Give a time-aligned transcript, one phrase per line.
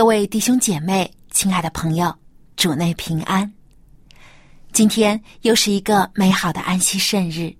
[0.00, 2.10] 各位弟兄姐妹，亲爱的朋友，
[2.56, 3.52] 主内平安。
[4.72, 7.54] 今天又是一个美好的安息圣日，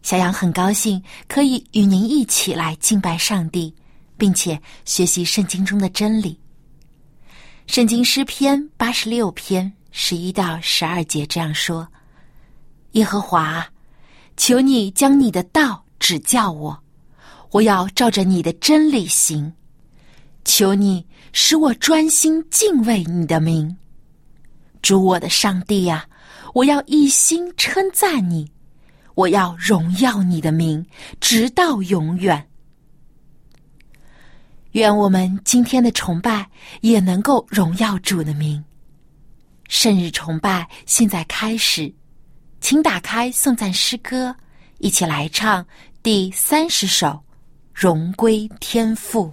[0.00, 3.74] 小杨很高兴可以与您一起来敬拜上帝，
[4.16, 6.38] 并且学习圣经中的真理。
[7.66, 11.88] 圣经诗篇八十六篇十一到十二节这样说
[12.92, 13.66] ：“耶和华，
[14.36, 16.80] 求你将你的道指教我，
[17.50, 19.52] 我要照着你的真理行。
[20.44, 23.76] 求你。”使我专心敬畏你的名，
[24.82, 26.06] 主我的上帝呀！
[26.54, 28.50] 我要一心称赞你，
[29.14, 30.84] 我要荣耀你的名，
[31.18, 32.46] 直到永远。
[34.72, 36.46] 愿我们今天的崇拜
[36.82, 38.62] 也能够荣耀主的名。
[39.68, 41.90] 圣日崇拜现在开始，
[42.60, 44.34] 请打开颂赞诗歌，
[44.78, 45.66] 一起来唱
[46.02, 47.08] 第三十首
[47.72, 49.32] 《荣归天父》。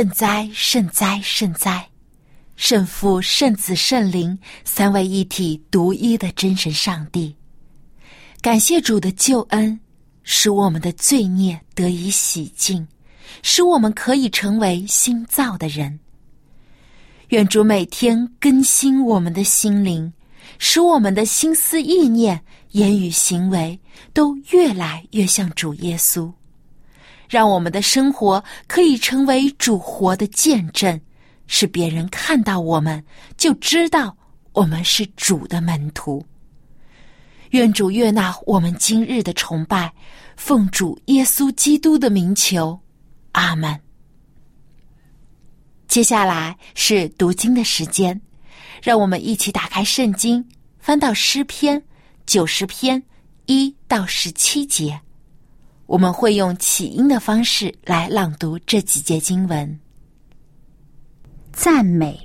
[0.00, 1.86] 圣哉，圣哉，圣哉！
[2.56, 7.36] 圣父、圣子、圣灵三位一体、独一的真神上帝。
[8.40, 9.78] 感谢主的救恩，
[10.22, 12.88] 使我们的罪孽得以洗净，
[13.42, 16.00] 使我们可以成为新造的人。
[17.28, 20.10] 愿主每天更新我们的心灵，
[20.58, 23.78] 使我们的心思意念、言语行为
[24.14, 26.32] 都越来越像主耶稣，
[27.30, 31.00] 让我们的生活可以成为主活的见证，
[31.46, 33.02] 使别人看到我们
[33.36, 34.16] 就知道
[34.52, 36.26] 我们是主的门徒。
[37.50, 39.92] 愿主悦纳我们今日的崇拜，
[40.36, 42.80] 奉主耶稣基督的名求，
[43.30, 43.80] 阿门。
[45.86, 48.20] 接下来是读经的时间，
[48.82, 50.44] 让我们一起打开圣经，
[50.80, 51.80] 翻到诗篇
[52.26, 53.00] 九十篇
[53.46, 55.00] 一到十七节。
[55.90, 59.80] 我们会用起音的方式来朗读这几节经文。
[61.52, 62.16] 赞美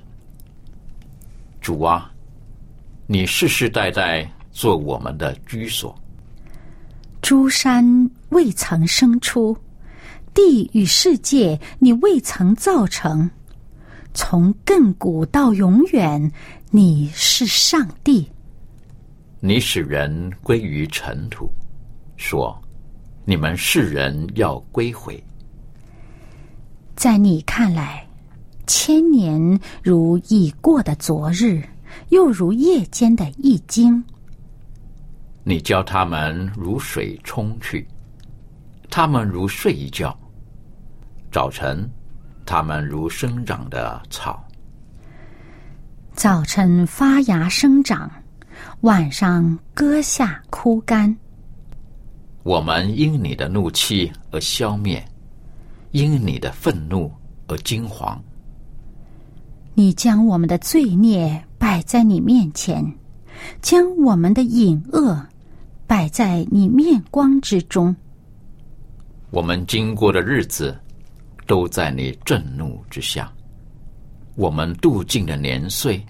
[1.59, 2.13] 主啊，
[3.07, 4.31] 你世世代代。
[4.51, 5.93] 做我们的居所。
[7.21, 7.83] 诸山
[8.29, 9.57] 未曾生出，
[10.33, 13.29] 地与世界你未曾造成。
[14.13, 16.31] 从亘古到永远，
[16.69, 18.31] 你是上帝。
[19.41, 21.49] 你使人归于尘土，
[22.15, 22.57] 说
[23.25, 25.21] ：“你们世人要归回。”
[26.95, 28.07] 在你看来，
[28.65, 31.61] 千年如已过的昨日，
[32.09, 34.03] 又如夜间的一经。
[35.43, 37.85] 你教他们如水冲去，
[38.89, 40.09] 他们如睡一觉；
[41.31, 41.87] 早晨，
[42.45, 44.33] 他们如生长的草；
[46.13, 48.09] 早晨发芽生长，
[48.81, 51.15] 晚上割下枯干。
[52.45, 55.03] 我们因你的怒气而消灭，
[55.93, 57.11] 因你的愤怒
[57.47, 58.15] 而惊惶。
[59.73, 62.85] 你将我们的罪孽摆在你面前，
[63.63, 65.19] 将我们的隐恶。
[65.87, 67.95] 摆在你面光之中。
[69.31, 70.75] 我们经过的日子，
[71.47, 73.31] 都在你震怒之下。
[74.35, 76.03] 我们度尽的年岁，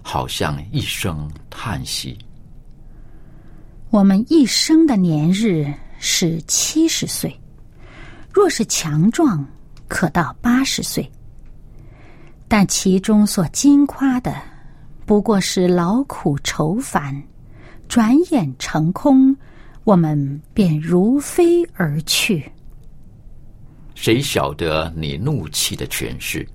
[0.00, 2.16] 好像一声叹息。
[3.92, 7.38] 我们一生的年日是七十岁，
[8.32, 9.46] 若是强壮，
[9.86, 11.06] 可到八十岁。
[12.48, 14.34] 但其中所经夸的，
[15.04, 17.22] 不过是劳苦愁烦。
[17.86, 19.36] 转眼成空，
[19.84, 22.50] 我们便如飞而去。
[23.94, 26.48] 谁晓得你怒气的权势？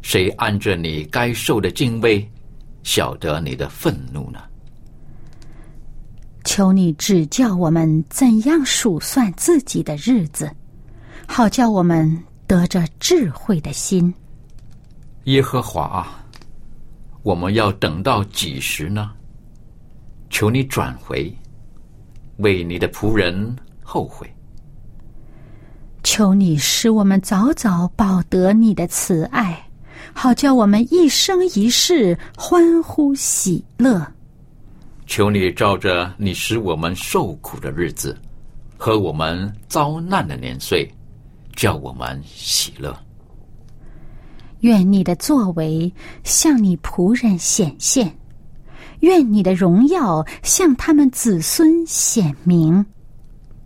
[0.00, 2.24] 谁按着你该受的敬畏，
[2.84, 4.40] 晓得你的愤怒呢？
[6.44, 10.50] 求你指教我们怎样数算自己的日子，
[11.26, 14.12] 好叫我们得着智慧的心。
[15.24, 16.24] 耶和华啊，
[17.22, 19.10] 我们要等到几时呢？
[20.30, 21.32] 求你转回，
[22.38, 24.28] 为你的仆人后悔。
[26.02, 29.62] 求你使我们早早报得你的慈爱，
[30.14, 34.06] 好叫我们一生一世欢呼喜乐。
[35.10, 38.16] 求你照着你使我们受苦的日子
[38.78, 40.88] 和我们遭难的年岁，
[41.56, 42.96] 叫我们喜乐。
[44.60, 45.92] 愿你的作为
[46.22, 48.16] 向你仆人显现。
[49.00, 52.86] 愿你的荣耀向他们子孙显明。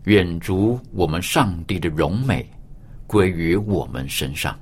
[0.04, 2.49] 愿主我们上帝的荣美
[3.07, 4.59] 归于我们身上。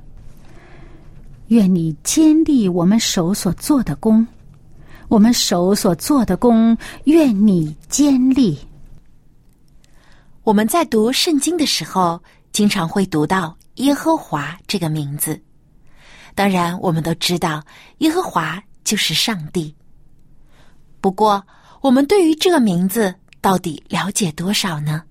[1.47, 4.27] 愿你坚立我们手所做的功，
[5.13, 8.59] 我们手所做的功，愿你坚立。
[10.43, 12.19] 我们在读圣经的时候，
[12.51, 15.39] 经常会读到耶和华这个名字。
[16.35, 17.63] 当然，我们都知道
[17.99, 19.75] 耶和华就是上帝。
[20.99, 21.45] 不过，
[21.83, 25.03] 我们对于这个名字到底了解多少呢？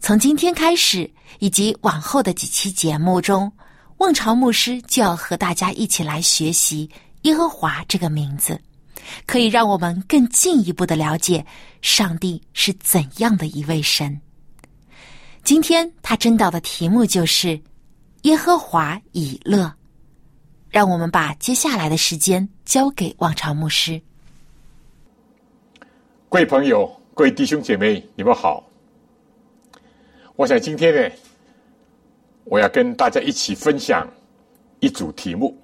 [0.00, 3.50] 从今天开始，以及往后的几期节目中，
[3.96, 6.90] 望潮牧师就要和大家一起来学习
[7.22, 8.60] 耶和华这个名字，
[9.26, 11.44] 可以让我们更进一步的了解
[11.82, 14.20] 上帝是怎样的一位神。
[15.44, 17.60] 今天他真道的题目就是
[18.22, 19.72] 耶和华以乐，
[20.68, 24.00] 让我们把接下来的时间交给望潮牧师。
[26.28, 28.64] 各位朋友，各位弟兄姐妹，你们好。
[30.34, 31.16] 我想今天呢，
[32.44, 34.06] 我要跟大家一起分享
[34.80, 35.56] 一组题目。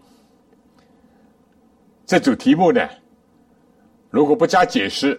[2.06, 2.88] 这组题目呢，
[4.12, 5.18] 如果不加解释，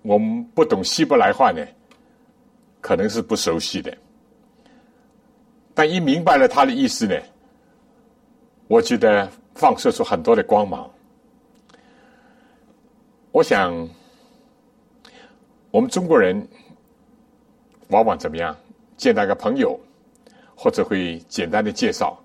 [0.00, 1.62] 我们不懂希伯来话呢，
[2.80, 3.94] 可能是不熟悉的。
[5.74, 7.14] 但一明白了他的意思呢，
[8.66, 10.90] 我觉得放射出很多的光芒。
[13.30, 13.86] 我想，
[15.70, 16.48] 我们中国人
[17.88, 18.56] 往往怎么样？
[18.96, 19.78] 见到个朋友，
[20.56, 22.16] 或者会简单的介绍；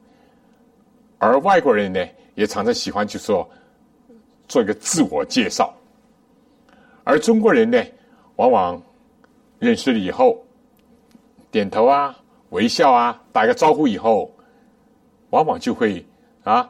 [1.18, 3.46] 而外国人呢，也常常喜欢就说
[4.50, 5.74] 做一个自我介绍。
[7.06, 7.82] 而中国人呢，
[8.36, 8.84] 往往
[9.58, 10.44] 认识了以后，
[11.50, 14.30] 点头啊、微笑啊、打个招呼以后，
[15.30, 16.06] 往往就会
[16.44, 16.70] 啊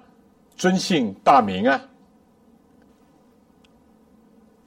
[0.56, 1.82] 尊姓大名啊。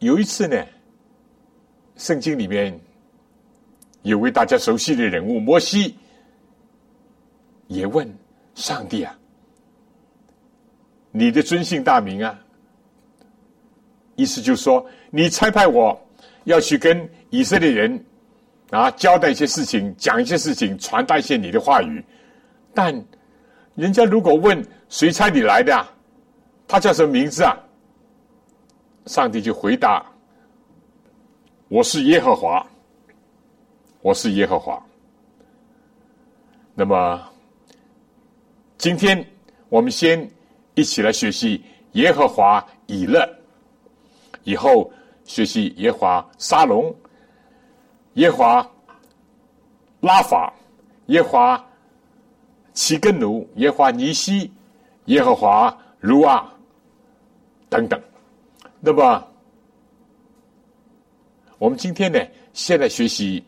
[0.01, 0.67] 有一次呢，
[1.97, 2.79] 圣经里面
[4.03, 5.97] 有位大家熟悉的人物摩西，
[7.69, 8.13] 也问
[8.55, 9.17] 上帝啊
[11.13, 12.39] ：“你的尊姓大名啊？”
[14.17, 16.01] 意思就是说，你差派我
[16.45, 18.05] 要去跟以色列人
[18.71, 22.05] 啊交代一些事情，讲一些事情，传达一些你的话语。
[22.75, 22.95] 但
[23.75, 25.91] 人家如果问谁差你来的啊，
[26.69, 27.59] 他叫什么名字啊？
[29.07, 30.05] 上帝就回答
[31.69, 32.65] ：“我是耶和华，
[34.01, 34.81] 我是耶和华。”
[36.75, 37.21] 那么，
[38.79, 39.27] 今天
[39.69, 40.31] 我们先
[40.75, 43.29] 一起来学习耶和华以勒，
[44.45, 44.91] 以后
[45.25, 46.95] 学习耶华沙龙、
[48.15, 48.69] 耶华
[50.01, 50.53] 拉法、
[51.07, 51.65] 耶华
[52.73, 54.51] 齐根奴、耶华尼西、
[55.07, 56.53] 耶和华如啊
[57.69, 58.01] 等等。
[58.81, 59.29] 那么，
[61.59, 62.19] 我们今天呢，
[62.53, 63.45] 先来学习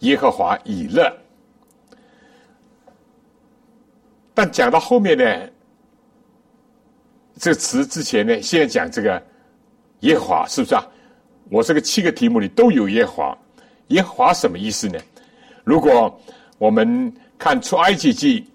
[0.00, 1.12] 耶和华以勒。
[4.32, 5.50] 但讲到后面呢，
[7.36, 9.20] 这个词之前呢，先讲这个
[10.04, 10.82] 耶和华，是不是啊？
[11.50, 13.38] 我这个七个题目里都有耶和华。
[13.88, 14.98] 耶和华什么意思呢？
[15.64, 16.18] 如果
[16.58, 18.46] 我们看出埃及记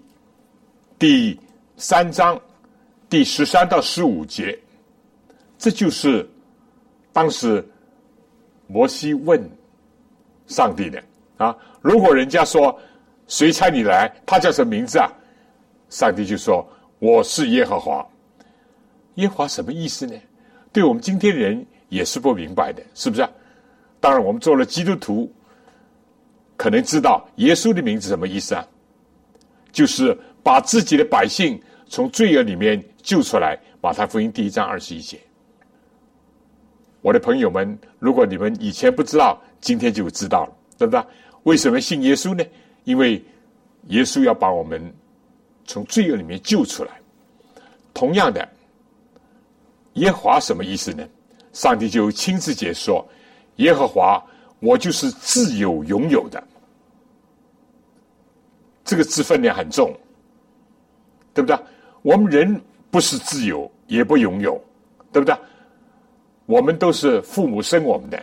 [0.98, 1.38] 第
[1.76, 2.40] 三章
[3.08, 4.58] 第十三到十五节。
[5.58, 6.26] 这就是
[7.12, 7.62] 当时
[8.66, 9.38] 摩西问
[10.46, 11.02] 上帝的
[11.36, 11.54] 啊！
[11.82, 12.74] 如果人家说
[13.26, 15.12] 谁差你来，他叫什么名字啊？
[15.90, 16.66] 上帝就说
[16.98, 18.06] ：“我是耶和华。”
[19.16, 20.14] 耶和华什么意思呢？
[20.72, 23.28] 对我们今天的人也是不明白的，是不是？
[24.00, 25.30] 当然，我们做了基督徒，
[26.56, 28.66] 可能知道耶稣的名字什么意思啊？
[29.72, 33.58] 就是把自己的百姓从罪恶里面救出来。
[33.82, 35.18] 马太福音第一章二十一节。
[37.00, 41.02] 我的朋友们，如果你们以前不知道，今天就知道了，对不对？
[41.44, 42.44] 为什么信耶稣呢？
[42.84, 43.22] 因为
[43.88, 44.92] 耶稣要把我们
[45.64, 46.90] 从罪恶里面救出来。
[47.94, 48.46] 同样的，
[49.94, 51.06] 耶和华什么意思呢？
[51.52, 53.06] 上帝就亲自解说：
[53.56, 54.24] 耶和华，
[54.60, 56.42] 我就是自有拥有的。
[58.84, 59.92] 这个字分量很重，
[61.34, 61.58] 对不对？
[62.02, 64.60] 我们人不是自由，也不拥有，
[65.12, 65.36] 对不对？
[66.46, 68.20] 我们都是父母生我们的，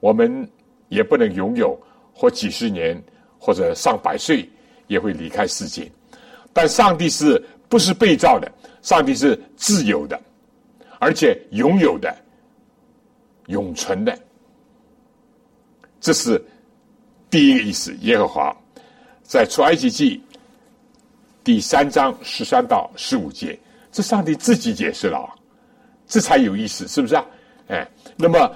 [0.00, 0.46] 我们
[0.88, 1.78] 也不能拥有，
[2.12, 3.02] 或几十年，
[3.38, 4.46] 或者上百岁
[4.86, 5.90] 也会离开世界。
[6.52, 8.50] 但上帝是不是被造的？
[8.82, 10.20] 上帝是自由的，
[11.04, 12.16] 而且拥有的、
[13.48, 14.18] 永存的。
[16.00, 16.42] 这是
[17.28, 17.94] 第一个意思。
[18.00, 18.56] 耶和华
[19.22, 20.18] 在出埃及记
[21.44, 23.58] 第三章十三到十五节，
[23.92, 25.30] 这上帝自己解释了，
[26.06, 27.26] 这才有意思，是不是啊？
[27.68, 28.50] 哎，那么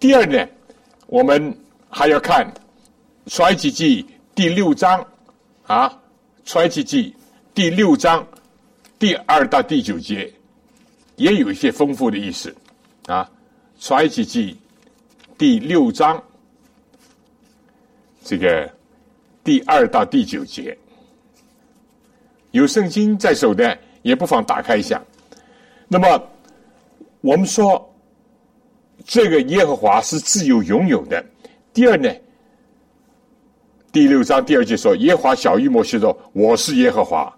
[0.00, 0.44] 第二呢，
[1.06, 1.56] 我们
[1.88, 2.44] 还要看
[3.32, 4.02] 《出埃及记》
[4.34, 5.06] 第六章
[5.64, 5.88] 啊，
[6.44, 7.14] 《出埃及记》
[7.54, 8.26] 第六章
[8.98, 10.32] 第二到第九节
[11.18, 12.52] 也有一些丰富的意思
[13.06, 13.30] 啊，
[13.86, 14.52] 《衰及记》
[15.36, 16.20] 第六章
[18.24, 18.72] 这个
[19.44, 20.74] 第二到第九节，
[22.52, 24.98] 有圣经在手的也不妨打开一下。
[25.86, 26.22] 那么
[27.20, 27.84] 我们说。
[29.06, 31.24] 这个耶和华是自由拥有的。
[31.72, 32.12] 第二呢，
[33.90, 37.32] 第六章第二节说：“耶和华小玉摩西说，我是耶和华。”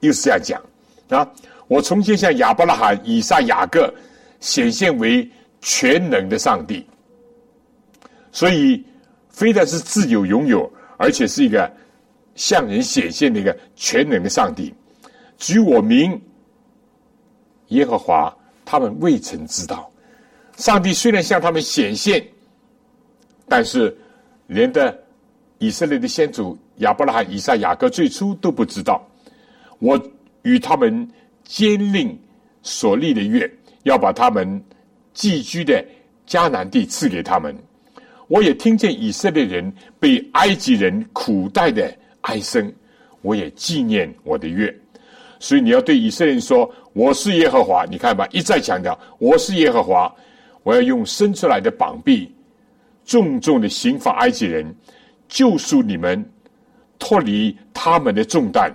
[0.00, 0.62] 又是这样讲
[1.10, 1.30] 啊！
[1.66, 3.92] 我重新向亚伯拉罕、以撒、雅各
[4.40, 5.28] 显现为
[5.60, 6.86] 全能的上帝。
[8.32, 8.84] 所以，
[9.28, 11.70] 非但是自由拥有，而且是一个
[12.34, 14.74] 向人显现的一个全能的上帝。
[15.38, 16.20] 举我名
[17.68, 19.90] 耶和华，他们未曾知道。
[20.56, 22.24] 上帝虽然向他们显现，
[23.48, 23.96] 但是
[24.46, 24.96] 连的
[25.58, 29.04] 以色列的先祖亚伯拉罕、以撒、雅各最初都不知道。
[29.78, 30.00] 我
[30.42, 31.08] 与他们
[31.44, 32.18] 坚令
[32.62, 33.50] 所立的约，
[33.84, 34.62] 要把他们
[35.12, 35.84] 寄居的
[36.26, 37.54] 迦南地赐给他们。
[38.28, 42.72] 我也听见以色列人被埃及人苦待的哀声，
[43.20, 44.74] 我也纪念我的约。
[45.38, 50.12] 所以你要对以色列人说：“我是耶和华。”你看吧，一再强调：“我是耶和华。”
[50.64, 52.34] 我要用伸出来的膀臂，
[53.04, 54.74] 重重的刑罚埃及人，
[55.28, 56.24] 救赎你们，
[56.98, 58.74] 脱离他们的重担，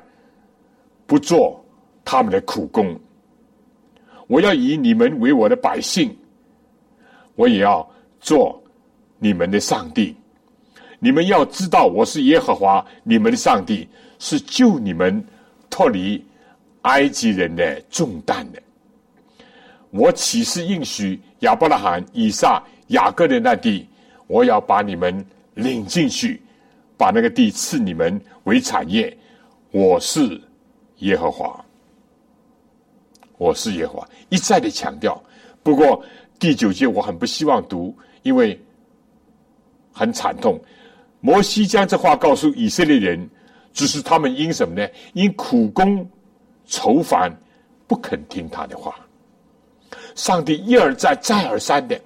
[1.08, 1.66] 不做
[2.12, 3.00] 他们的苦工。
[4.26, 6.18] 我要以你们为我的百姓，
[7.36, 7.88] 我也要
[8.20, 8.60] 做
[9.20, 10.16] 你们的上帝。
[10.98, 13.88] 你们要知道，我是耶和华你们的上帝，
[14.18, 15.24] 是救你们
[15.70, 16.26] 脱离
[16.82, 18.60] 埃及人的重担的。
[19.92, 23.88] 我岂是应许亚伯拉罕、以撒、雅各的那地？
[24.26, 25.24] 我要把你们
[25.54, 26.42] 领进去，
[26.98, 29.16] 把那个地赐你们为产业。
[29.70, 30.42] 我是
[30.98, 31.64] 耶和华，
[33.40, 35.20] 我是耶和华，一再的强调。
[35.64, 36.04] 不过
[36.38, 38.60] 第九节我很不希望读，因为
[39.94, 40.60] 很惨痛。
[41.22, 43.30] 摩西将这话告诉以色列人，
[43.74, 44.86] 只是他们因什么呢？
[45.14, 46.06] 因苦功
[46.66, 47.32] 愁烦，
[47.88, 48.94] 不肯听他的话。
[50.16, 51.98] 上帝一而再、再而三的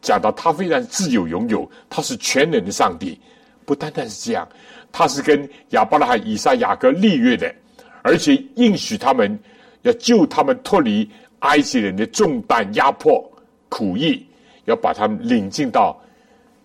[0.00, 3.20] 讲到，他非常自由拥有，他是全能的上帝。
[3.66, 4.48] 不单单是这样，
[4.90, 7.54] 他是跟亚伯拉罕、以撒、雅各立约的，
[8.00, 9.38] 而且应许他们
[9.82, 11.08] 要救他们脱离
[11.40, 13.30] 埃及人的重担、压迫、
[13.68, 14.26] 苦役，
[14.64, 15.98] 要把他们领进到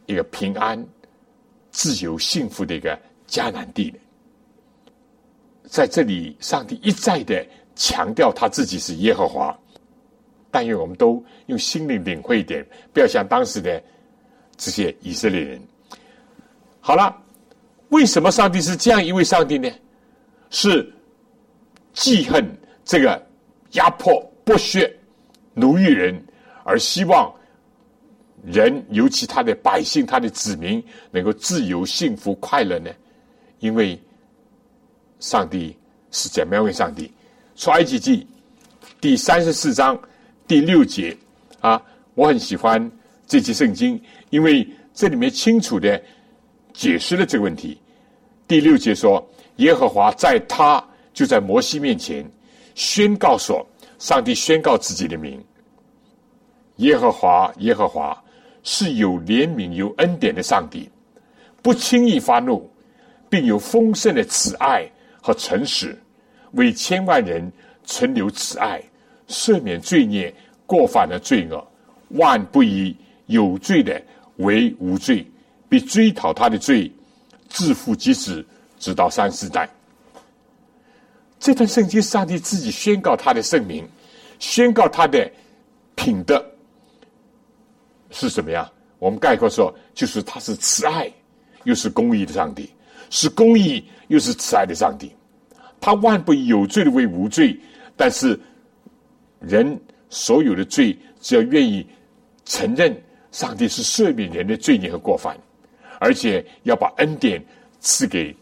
[0.06, 0.84] 一个平安、
[1.72, 3.94] 自由、幸福的一个迦南地
[5.66, 9.58] 在这里，上帝一再的强调他自己是耶和华。
[10.52, 13.82] 但愿我们都用心灵领会一点，不要像当时的
[14.56, 15.60] 这些以色列人。
[16.80, 17.16] 好了，
[17.90, 19.68] 为什么上帝是这样一位上帝呢？
[20.52, 20.94] 是
[21.94, 22.46] 记恨
[22.86, 23.22] 这个
[23.72, 24.92] 压迫、剥削、
[25.54, 26.22] 奴役人，
[26.64, 27.34] 而希望
[28.46, 32.92] 人，尤其他的百姓、他的子民，能够自由、幸福、快乐呢？
[33.60, 34.00] 因为
[35.20, 35.76] 上帝
[36.12, 37.12] 是怎么样一位上帝？
[37.56, 38.28] 出埃及记
[39.00, 40.00] 第三十四章。
[40.46, 41.16] 第六节
[41.62, 41.82] 啊，
[42.16, 42.92] 我很喜欢
[43.26, 46.00] 这节圣经，因为这里面清楚的
[46.74, 47.80] 解释了这个问题。
[48.46, 52.30] 第六节说，耶和华在他就在摩西面前
[52.76, 53.66] 宣告说，
[54.00, 55.44] 上帝宣告自己的名，
[56.78, 58.22] 耶和华，耶和华
[58.64, 60.90] 是有怜悯、有恩典的上帝，
[61.62, 62.70] 不轻易发怒，
[63.30, 64.90] 并有丰盛的慈爱
[65.22, 65.98] 和诚实，
[66.54, 67.52] 为千万人
[67.86, 68.82] 存留慈爱。
[69.30, 70.32] 赦免罪孽、
[70.68, 71.66] 过犯的罪恶，
[72.10, 72.96] 万不以
[73.28, 74.00] 有罪的
[74.36, 75.26] 为无罪，
[75.70, 76.92] 必追讨他的罪，
[77.48, 78.46] 自负及子，
[78.78, 79.68] 直到三四代。
[81.44, 83.86] 这段圣经，上帝自己宣告他的圣名，
[84.40, 85.30] 宣告他的
[85.94, 86.42] 品德
[88.12, 88.72] 是什么呀？
[88.98, 91.12] 我们概括说，就是他是慈爱，
[91.66, 92.72] 又是公义的上帝，
[93.10, 95.14] 是公义又是慈爱的上帝。
[95.82, 97.60] 他万不以有罪的为无罪，
[97.98, 98.40] 但是。
[99.42, 99.78] 人
[100.10, 101.86] 所有的罪，只要愿意
[102.46, 102.96] 承认
[103.34, 105.38] 上帝是赦免人的罪孽和过犯，
[106.00, 107.44] 而且要把恩典
[107.82, 108.34] 赐给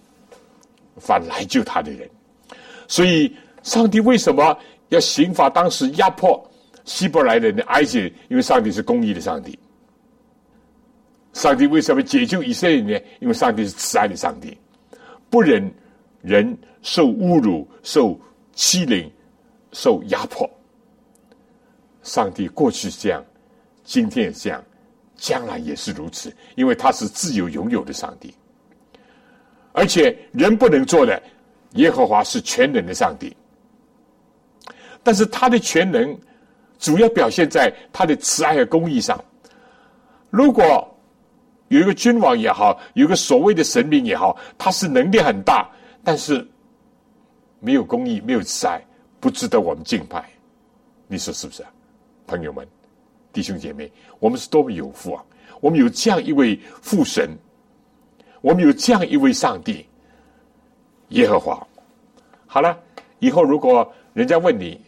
[0.98, 2.08] 凡来救他的人。
[2.92, 6.46] 所以，上帝为什么要刑罚当时压迫
[6.84, 8.14] 希伯来人的埃及人？
[8.28, 9.58] 因为上帝是公义的上帝。
[11.32, 13.00] 上帝为什么解救以色列人呢？
[13.22, 14.58] 因为上帝是慈爱的上帝，
[15.30, 15.74] 不忍
[16.22, 18.20] 人受侮辱、受
[18.56, 19.10] 欺凌、
[19.72, 20.50] 受压迫。
[22.04, 23.24] 上帝过去是这样，
[23.86, 24.62] 今天也是这样，
[25.16, 28.36] 将来也是如此，因为他是自由拥有的上帝，
[29.72, 31.24] 而且人不能做的，
[31.74, 33.36] 耶和华是全能的上帝。
[35.04, 36.18] 但是他的全能
[36.78, 39.24] 主要表现在他的慈爱和公义上。
[40.30, 40.88] 如果
[41.70, 45.70] 有一个君王也好，有个所谓的神明也好，他是能力很大，
[46.04, 46.48] 但是
[47.60, 48.86] 没有公义，没有慈爱，
[49.20, 50.30] 不值得我们敬拜。
[51.08, 51.72] 你说是不是啊？
[52.28, 52.68] 朋友们，
[53.34, 55.24] 弟兄姐妹，我们是多么有福啊！
[55.60, 57.30] 我们有这样一位父神，
[58.42, 59.86] 我们有这样一位上帝，
[61.12, 61.66] 耶和华。
[62.46, 62.78] 好了，
[63.20, 64.82] 以后如果人家问你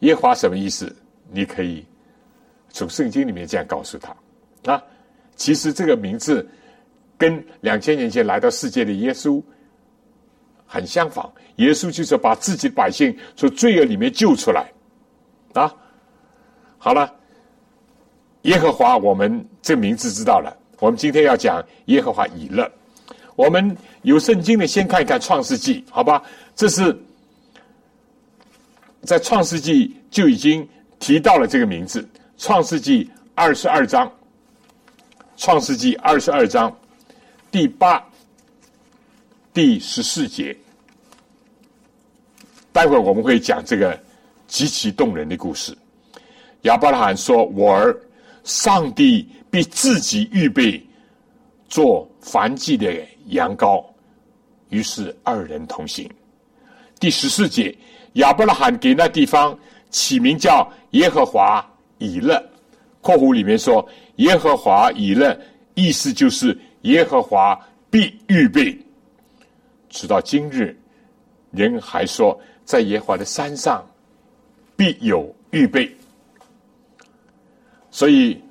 [0.00, 0.94] 耶和华什么意思，
[1.30, 1.84] 你可以
[2.70, 4.82] 从圣经里面这样告诉他啊。
[5.36, 6.48] 其实这个名字
[7.16, 9.42] 跟两千年前来到世界的耶稣
[10.66, 14.72] 很相仿，耶稣就是把自己的百姓从罪恶里面救出来
[15.52, 15.72] 啊。
[16.78, 17.14] 好了，
[18.42, 20.56] 耶和华，我们这名字知道了。
[20.78, 22.70] 我们今天要讲耶和华以勒。
[23.36, 26.22] 我们有圣经的，先看一看创世纪，好吧？
[26.54, 26.98] 这是
[29.02, 30.66] 在创世纪就已经
[30.98, 32.06] 提到了这个名字。
[32.38, 34.10] 创世纪二十二章，
[35.36, 36.74] 创世纪二十二章
[37.50, 38.02] 第八、
[39.54, 40.56] 第十四节，
[42.72, 43.98] 待会我们会讲这个
[44.46, 45.76] 极其动人的故事。
[46.62, 47.98] 亚伯拉罕说：“我儿，
[48.44, 50.84] 上帝必自己预备
[51.68, 53.84] 做燔祭的人羊羔。”
[54.70, 56.10] 于是二人同行。
[56.98, 57.76] 第十四节，
[58.14, 59.56] 亚伯拉罕给那地方
[59.90, 61.64] 起名叫耶和华
[61.98, 62.42] 以勒。
[63.00, 63.86] 括弧里面说
[64.16, 65.38] ：“耶和华以勒”，
[65.74, 67.56] 意思就是耶和华
[67.88, 68.76] 必预备。
[69.88, 70.76] 直到今日，
[71.52, 73.86] 人还说，在耶和华的山上
[74.74, 75.88] 必有预备。
[77.92, 78.42] 所以，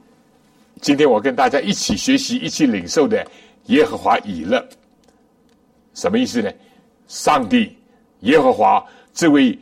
[0.80, 3.26] 今天我跟大家一起学习、一起领受的
[3.66, 4.68] 耶和华以勒，
[5.94, 6.52] 什么意思呢？
[7.08, 7.78] 上帝
[8.22, 9.58] 耶和华这位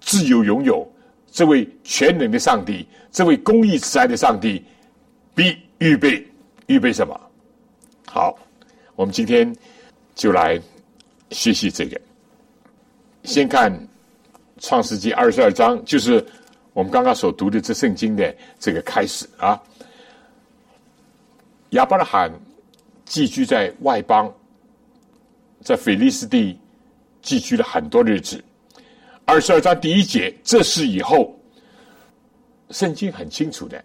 [0.00, 0.90] 自由拥有。
[1.32, 4.64] 这位全能的上帝，这位公义慈爱的上帝，
[5.34, 6.26] 必预备
[6.66, 7.20] 预备什么？
[8.06, 8.38] 好，
[8.94, 9.54] 我们今天
[10.14, 10.58] 就来
[11.32, 12.00] 学习这个。
[13.24, 13.70] 先看
[14.60, 16.24] 创世纪二十二章，就是
[16.72, 19.62] 我们刚刚所读的这圣经的这个开始啊。
[21.70, 22.32] 亚伯拉罕
[23.06, 24.30] 寄居在外邦，
[25.62, 26.58] 在腓利斯地
[27.22, 28.42] 寄居了很多日子。
[29.24, 31.34] 二十二章第一节，这是以后，
[32.70, 33.82] 圣经很清楚的，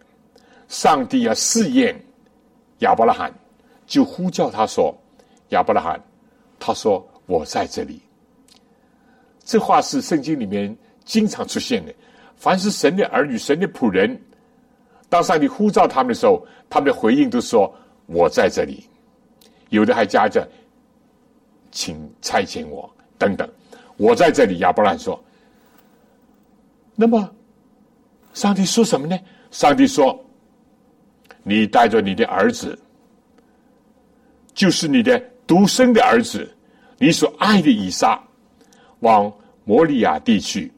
[0.67, 1.95] 上帝要试验
[2.79, 3.33] 亚伯拉罕，
[3.85, 4.93] 就呼叫他说
[5.49, 6.03] ：“亚伯拉罕，
[6.59, 8.01] 他说我在这里。”
[9.45, 11.93] 这话是圣经里面经常出现的。
[12.35, 14.19] 凡是神的儿女、神的仆人，
[15.09, 17.71] 当上帝呼召他们的时候，他们的回应都说
[18.07, 18.83] ：“我在这里。”
[19.71, 20.47] 有的还加着
[21.71, 23.49] “请差遣我”等等。
[23.97, 25.21] 我在这里，亚伯拉罕说。
[26.95, 27.33] 那么，
[28.33, 29.17] 上帝说什么呢？
[29.49, 30.23] 上帝说
[31.43, 32.77] ：“你带着你的儿子，
[34.53, 36.53] 就是你的独生的儿子，
[36.97, 38.21] 你所爱的以撒，
[38.99, 39.31] 往
[39.63, 40.71] 摩利亚地区，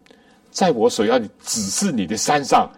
[0.52, 2.72] 在我所要指示你的山上，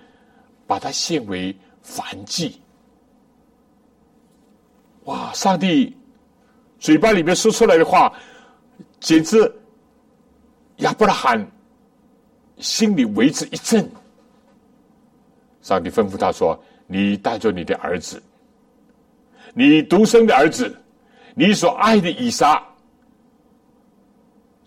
[0.65, 2.59] 把它献为燔祭。”
[5.05, 5.31] 哇！
[5.33, 5.95] 上帝
[6.79, 8.13] 嘴巴里面说出来的话，
[8.99, 9.53] 简直
[10.77, 11.51] 亚伯拉罕。
[12.57, 13.85] 心里为之一震。
[15.61, 16.57] 上帝吩咐他说
[16.87, 18.23] ：“你带着你的儿子，
[19.53, 20.73] 你独生的儿子，
[21.33, 22.65] 你所爱的以撒，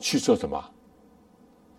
[0.01, 0.63] 去做什么？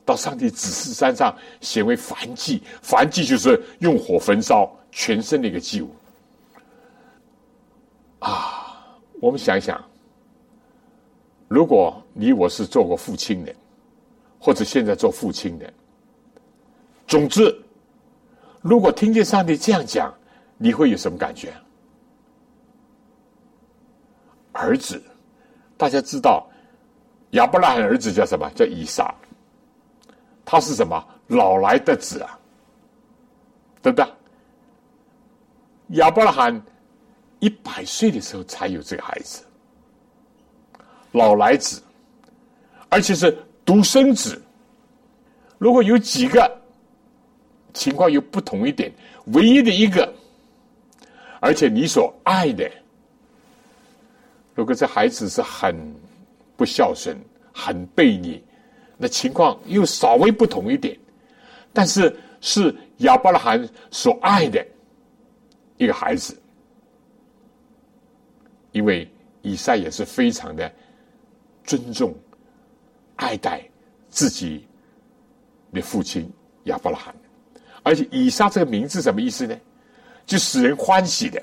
[0.04, 2.64] 到上帝指示山上显为燔祭。
[2.82, 5.94] 燔祭就是用火焚烧全身的一个祭物。
[8.18, 9.80] 啊，我们想一想，
[11.50, 13.54] 如果你我是做过父亲的，
[14.40, 15.74] 或者现在做父亲的。”
[17.08, 17.54] 总之，
[18.62, 20.14] 如果听见上帝这样讲，
[20.58, 21.52] 你会有什么感觉？
[24.52, 25.02] 儿子，
[25.76, 26.48] 大家知道，
[27.32, 28.48] 亚伯拉罕儿子叫什么？
[28.56, 29.14] 叫以撒。
[30.46, 31.04] 他是什么？
[31.28, 32.40] 老来的子啊，
[33.82, 34.08] 对不对？
[35.98, 36.62] 亚伯拉罕
[37.40, 39.44] 一百岁的时候才有这个孩子，
[41.12, 41.82] 老来子，
[42.90, 44.42] 而且是独生子。
[45.58, 46.60] 如果有几个？
[47.72, 48.92] 情况又不同一点，
[49.28, 50.12] 唯一的一个，
[51.40, 52.70] 而且你所爱的，
[54.56, 55.76] 如果这孩子是很
[56.58, 57.16] 不孝顺、
[57.54, 58.44] 很悖逆，
[58.98, 60.98] 那情况又稍微不同一点。
[61.72, 64.66] 但是是亚伯拉罕所爱的
[65.78, 66.36] 一个孩子，
[68.72, 69.08] 因为
[69.44, 70.70] 以赛也是非常的
[71.70, 72.16] 尊重、
[73.16, 73.62] 爱戴
[74.10, 74.66] 自己
[75.72, 76.28] 的父亲
[76.64, 77.14] 亚伯拉罕。
[77.84, 79.56] 而且以撒这个名字什么意思呢？
[80.26, 81.40] 就使人欢喜的，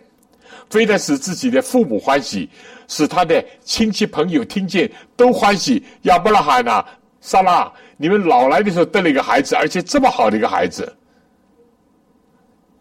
[0.69, 2.51] 非得使自己的父母欢喜，
[2.89, 5.85] 使他的亲戚朋友听见都欢喜。
[6.03, 6.85] 亚伯拉罕呐，
[7.21, 10.93] 萨拉，你们老来的时候得了一个孩子，而且这么好的一个孩子。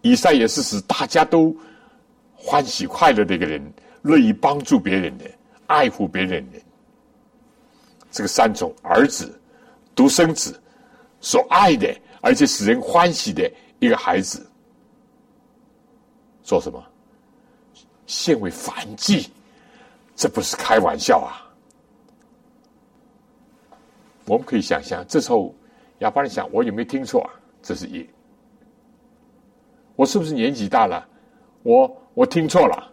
[0.01, 1.55] 以撒也是使大家都
[2.35, 3.61] 欢喜快乐的一个人，
[4.01, 5.25] 乐意帮助别人的，
[5.67, 6.59] 爱护别人的。
[8.15, 9.37] 这个三种儿子、
[9.93, 10.57] 独生子
[11.19, 11.93] 所爱的。
[12.21, 13.47] 而且使人欢喜的
[13.77, 14.49] 一个孩子，
[16.41, 16.83] 做什么？
[18.07, 19.29] 献为反祭，
[20.15, 21.45] 这不是开玩笑啊！
[24.25, 25.53] 我们可以想象，这时候
[25.99, 27.29] 亚伯拉想：我有没有听错啊？
[27.61, 28.09] 这是一，
[29.95, 31.07] 我是不是年纪大了？
[31.61, 32.91] 我我听错了。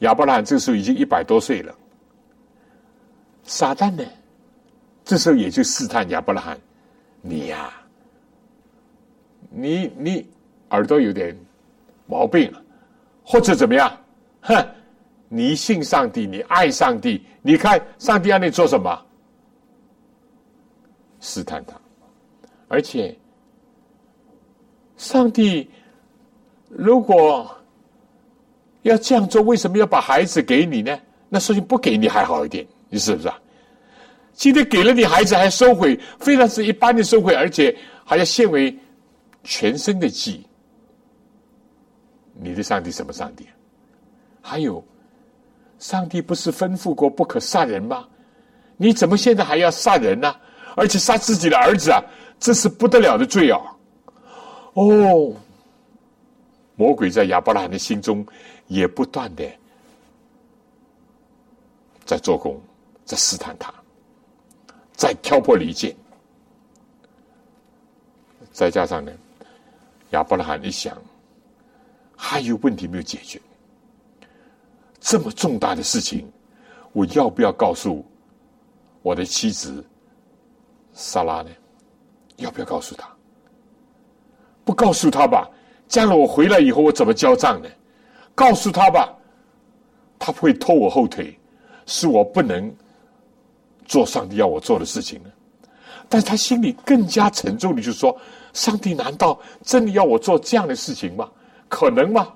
[0.00, 1.76] 亚伯拉罕这时候已经一百多岁了。
[3.44, 4.04] 撒旦呢？
[5.04, 6.58] 这时候也就试探亚伯拉罕：
[7.20, 7.72] 你呀。
[9.54, 10.26] 你你
[10.70, 11.36] 耳朵有点
[12.06, 12.50] 毛病，
[13.22, 13.94] 或者怎么样？
[14.40, 14.66] 哼！
[15.28, 19.06] 你信上帝，你爱上帝，你看上帝让你做什么？
[21.20, 21.74] 试探他，
[22.68, 23.14] 而且
[24.96, 25.70] 上帝
[26.68, 27.54] 如果
[28.82, 30.98] 要这样做，为什么要把孩子给你呢？
[31.28, 33.40] 那说明不给你还好一点，你是不是啊？
[34.34, 37.74] 今天给了你孩子还收回，非常是一般的收回，而且
[38.04, 38.78] 还要献为
[39.42, 40.46] 全身的祭。
[42.34, 43.46] 你的上帝什么上帝？
[44.42, 44.84] 还有，
[45.78, 48.06] 上帝不是吩咐过不可杀人吗？
[48.76, 50.34] 你怎么现在还要杀人呢？
[50.76, 52.04] 而且杀自己的儿子啊，
[52.38, 53.58] 这是不得了的罪啊！
[54.74, 55.34] 哦，
[56.76, 58.26] 魔鬼在亚伯拉罕的心中
[58.66, 59.50] 也不断的
[62.04, 62.60] 在做工，
[63.04, 63.72] 在试探他，
[64.92, 65.94] 在挑拨离间。
[68.52, 69.10] 再加上呢，
[70.10, 70.96] 亚伯拉罕一想，
[72.16, 73.40] 还有问题没有解决，
[75.00, 76.30] 这么重大的事情，
[76.92, 78.04] 我要不要告诉
[79.00, 79.84] 我的妻子？
[80.92, 81.50] 萨拉呢？
[82.36, 83.08] 要不要告诉他？
[84.64, 85.48] 不告诉他吧，
[85.88, 87.68] 将来我回来以后，我怎么交账呢？
[88.34, 89.16] 告诉他吧，
[90.18, 91.38] 他会拖我后腿，
[91.86, 92.74] 是我不能
[93.84, 95.30] 做上帝要我做的事情呢。
[96.08, 98.18] 但他心里更加沉重的就是说：
[98.52, 101.30] 上帝难道真的要我做这样的事情吗？
[101.68, 102.32] 可能吗？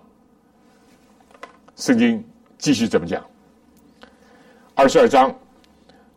[1.76, 2.24] 圣经
[2.59, 3.24] 继续怎么讲？
[4.74, 5.35] 二十二章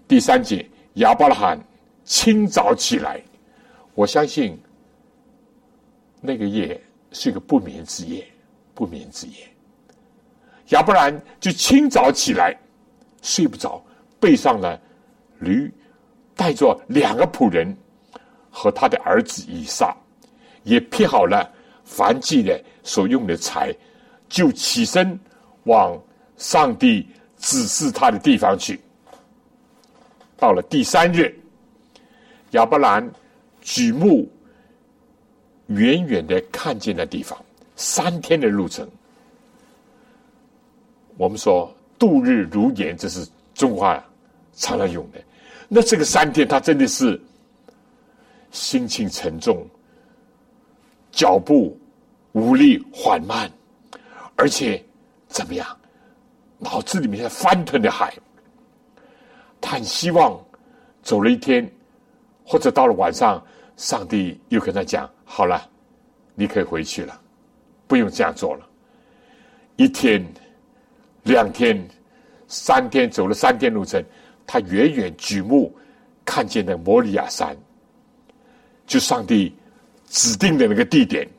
[0.07, 1.59] 第三节，亚伯拉罕。
[2.05, 3.21] 清早起来，
[3.93, 4.59] 我相信
[6.19, 8.25] 那个夜是一个不眠之夜，
[8.73, 9.47] 不眠之夜。
[10.69, 12.57] 要不然就清早起来
[13.21, 13.79] 睡不着，
[14.19, 14.81] 背上了
[15.39, 15.71] 驴，
[16.35, 17.75] 带着两个仆人
[18.49, 19.95] 和他的儿子以撒，
[20.63, 21.51] 也劈好了
[21.83, 23.75] 凡祭的所用的柴，
[24.27, 25.19] 就起身
[25.63, 25.99] 往
[26.37, 28.79] 上帝指示他的地方去。
[30.37, 31.35] 到了第三日。
[32.53, 33.07] 亚伯兰
[33.61, 34.27] 举目
[35.67, 37.37] 远远的看见那地方，
[37.75, 38.89] 三天的路程。
[41.15, 43.23] 我们说度日如年，这是
[43.53, 44.03] 中华
[44.55, 45.21] 常常用的。
[45.69, 47.17] 那这个三天，他真的是
[48.51, 49.65] 心情沉重，
[51.11, 51.79] 脚步
[52.33, 53.49] 无力缓慢，
[54.35, 54.83] 而且
[55.29, 55.65] 怎么样，
[56.57, 58.13] 脑子里面在翻腾的海。
[59.61, 60.37] 他很希望
[61.01, 61.71] 走了一天。
[62.51, 63.45] 或者到了晚上，
[63.77, 65.69] 上帝又跟他讲：“好了，
[66.33, 67.21] 你可以回去了，
[67.85, 68.67] 不用这样做了。”
[69.77, 70.25] 一天、
[71.21, 71.87] 两天、
[72.47, 74.03] 三天，走了三天路程，
[74.51, 75.71] 他远远举目
[76.25, 77.55] 看见那摩利亚山，
[78.87, 79.55] 就上帝
[80.07, 81.29] 指定的那个地点。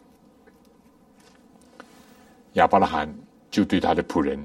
[2.52, 3.12] 亚伯拉罕
[3.50, 4.38] 就对他的仆人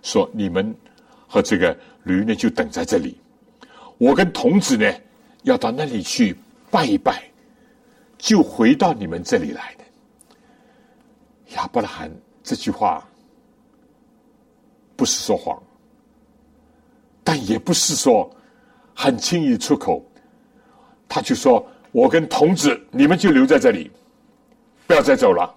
[0.00, 0.74] 说：“你们
[1.28, 3.20] 和这个驴呢，就等在这里，
[3.98, 4.90] 我跟童子呢。”
[5.42, 6.34] 要到那里去
[6.72, 7.22] 拜一拜，
[8.18, 9.84] 就回到你们这里来的。
[11.54, 12.10] 亚伯拉罕
[12.42, 13.06] 这句话
[14.96, 15.62] 不是说谎，
[17.26, 18.30] 但也不是说
[18.94, 20.00] 很轻易出口。
[21.08, 23.90] 他就说：“我跟童子，你们就留在这里，
[24.86, 25.52] 不要再走了。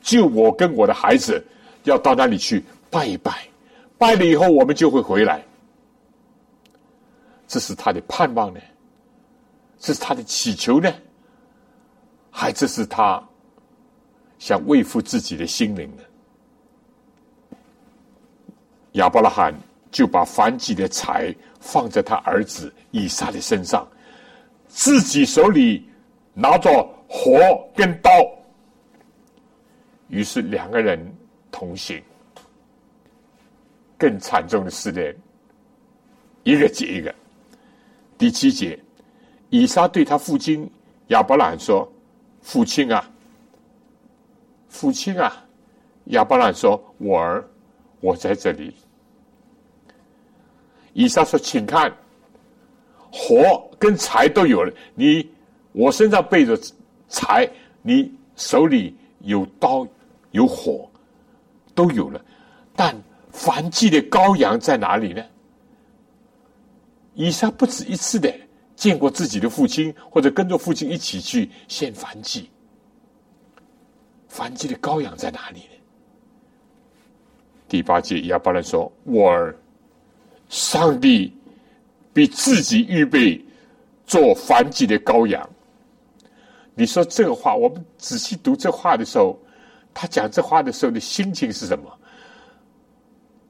[0.00, 1.44] 就我跟我的孩子
[1.82, 3.48] 要到那里去拜一拜，
[3.98, 5.44] 拜了以后我们就会回来。”
[7.48, 8.60] 这是他的盼望呢。
[9.80, 10.94] 这是他的祈求呢，
[12.30, 13.20] 还这是他
[14.38, 16.02] 想慰抚自己的心灵呢？
[18.92, 19.52] 亚伯拉罕
[19.94, 23.86] 就把燔祭的财放在他儿子以撒的身上，
[24.66, 25.88] 自己手里
[26.32, 28.10] 拿着火跟刀，
[30.08, 30.98] 于是两个人
[31.48, 32.02] 同行。
[33.96, 35.14] 更惨重的试炼，
[36.42, 37.14] 一个接一个。
[38.18, 38.76] 第七节。
[39.48, 40.68] 以撒对他父亲
[41.08, 41.88] 亚伯兰说
[42.42, 43.08] ：“父亲啊，
[44.68, 45.46] 父亲啊！”
[46.10, 47.48] 亚伯兰说：“我儿，
[48.00, 48.74] 我在这里。”
[50.94, 51.94] 以撒说：“请看，
[53.12, 54.72] 火跟柴都有了。
[54.94, 55.30] 你
[55.72, 56.58] 我身上背着
[57.10, 57.46] 柴，
[57.82, 59.86] 你手里有刀
[60.30, 60.90] 有火，
[61.74, 62.24] 都有了。
[62.74, 62.96] 但
[63.30, 65.22] 燔祭的羔羊在哪里呢？”
[67.14, 68.32] 以撒不止一次的。
[68.76, 72.50] 见过自己的父亲，或者跟着父亲一起去献燔祭。
[74.28, 75.76] 燔祭的羔羊在哪里呢？
[77.68, 79.56] 第八节亚伯兰说：“我儿，
[80.54, 81.36] 上帝
[82.12, 83.44] 比自己预备
[84.06, 85.50] 做反击的羔羊。”
[86.76, 89.36] 你说这个话，我们仔细读这话的时候，
[89.92, 91.92] 他讲这话的时候的心情是什么？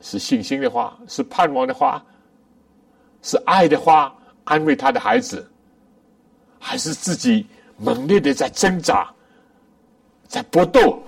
[0.01, 2.03] 是信心的话，是盼望的话，
[3.23, 4.17] 是爱的话。
[4.45, 5.51] 安慰他的孩子，
[6.59, 7.47] 还是自己
[7.79, 9.11] 猛烈的在挣扎，
[10.29, 11.03] 在搏斗？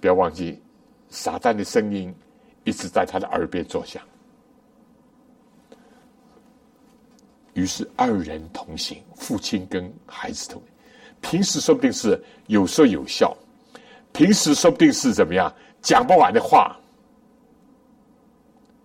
[0.00, 0.60] 不要忘记，
[1.08, 2.12] 撒旦的声音
[2.64, 4.02] 一直在他的耳边作响。
[7.54, 10.68] 于是二人同行，父亲跟孩子同行。
[11.20, 13.36] 平时说不定是有说有笑，
[14.12, 16.76] 平时说不定是怎么样讲不完的话。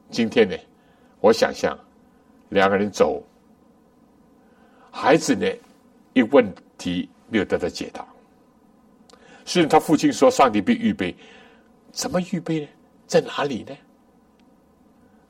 [0.09, 0.55] 今天呢，
[1.19, 1.77] 我想象
[2.49, 3.23] 两个人走，
[4.91, 5.47] 孩子呢
[6.13, 6.45] 一问
[6.77, 8.05] 题没有得到解答。
[9.45, 11.15] 虽然他父亲说上帝必预备，
[11.91, 12.67] 怎么预备呢？
[13.07, 13.75] 在哪里呢？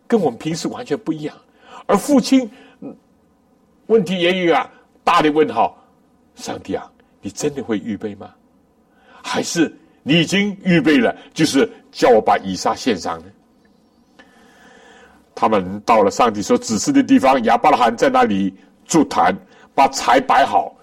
[0.07, 1.37] 跟我们平时完全不一样。
[1.85, 2.49] 而父亲
[3.87, 4.69] 问题也有啊，
[5.03, 5.77] 大的问号：
[6.35, 6.89] 上帝啊，
[7.21, 8.33] 你真的会预备吗？
[9.23, 13.25] 还是你已经预备了，就是叫我把以撒献上呢？
[15.35, 18.53] 他们到了上帝所指示的地方，亚伯拉罕在那里
[18.85, 19.35] 筑坛，
[19.75, 20.75] 把柴摆好，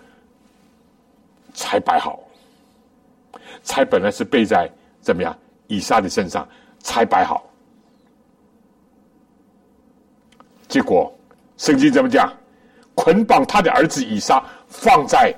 [1.54, 2.20] 柴摆好。
[3.64, 5.36] 柴本来是背在怎么样
[5.66, 6.46] 以撒的身上，
[6.80, 7.50] 柴摆好，
[10.68, 11.12] 结果
[11.56, 12.32] 圣经怎么讲？
[12.94, 15.34] 捆绑他的儿子以撒，放在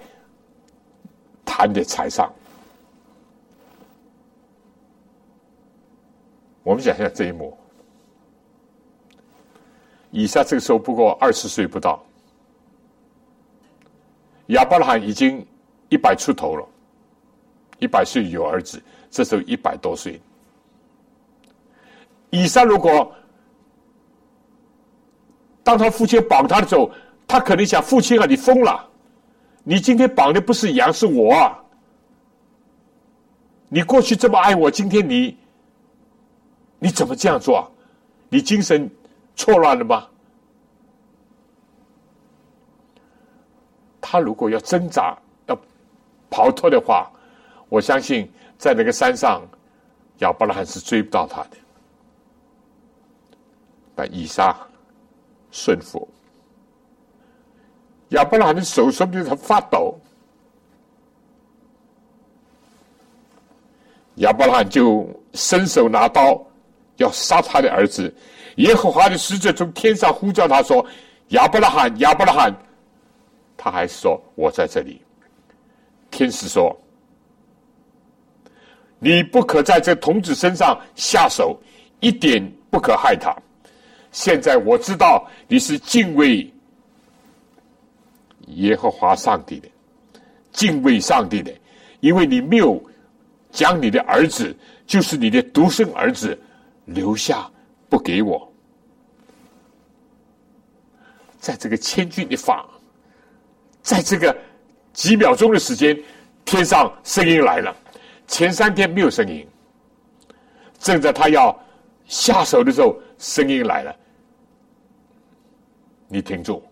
[1.44, 2.32] 坛的柴上。
[6.62, 7.56] 我们想象这一幕，
[10.10, 12.04] 以撒这个时候不过二十岁不到，
[14.48, 15.46] 亚伯拉罕已经
[15.88, 16.68] 一百出头了。
[17.78, 20.18] 一百岁有儿子，这时候一百多岁。
[22.30, 23.14] 以撒如果
[25.62, 26.90] 当他父亲绑他的时候，
[27.26, 28.88] 他可能想：父亲啊，你疯了！
[29.64, 31.58] 你今天绑的不是羊，是我啊！
[33.68, 35.36] 你过去这么爱我，今天你
[36.78, 37.68] 你怎么这样做？
[38.28, 38.88] 你精神
[39.34, 40.06] 错乱了吗？
[44.00, 45.58] 他如果要挣扎、要
[46.30, 47.10] 逃脱的话，
[47.68, 49.42] 我相信，在那个山上，
[50.18, 51.56] 亚伯拉罕是追不到他的。
[53.96, 54.56] 但以撒
[55.50, 56.08] 顺服，
[58.10, 59.98] 亚伯拉罕的手说不定他发抖，
[64.16, 66.40] 亚伯拉罕就伸手拿刀
[66.96, 68.14] 要杀他的儿子。
[68.56, 70.84] 耶和华的使者从天上呼叫他说
[71.28, 72.54] ：“亚伯拉罕，亚伯拉罕！”
[73.56, 75.02] 他还说：“我在这里。”
[76.10, 76.74] 天使说。
[78.98, 81.54] 你不可在这童子身上下手，
[82.00, 83.36] 一点不可害他。
[84.10, 86.50] 现在我知道你是敬畏
[88.46, 89.68] 耶和华上帝的，
[90.52, 91.52] 敬畏上帝的，
[92.00, 92.82] 因为你没有
[93.50, 94.54] 将你的儿子，
[94.86, 96.38] 就是你的独生儿子
[96.84, 97.50] 留下
[97.88, 98.50] 不给我。
[101.38, 102.64] 在这个千钧一发，
[103.82, 104.36] 在这个
[104.92, 105.96] 几秒钟的时间，
[106.44, 107.76] 天上声音来了。
[108.26, 109.46] 前三天没有声音，
[110.80, 111.56] 正在他要
[112.06, 113.96] 下手的时候，声音来了。
[116.08, 116.62] 你听住，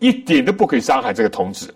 [0.00, 1.72] 一点都不可以伤害这个童子。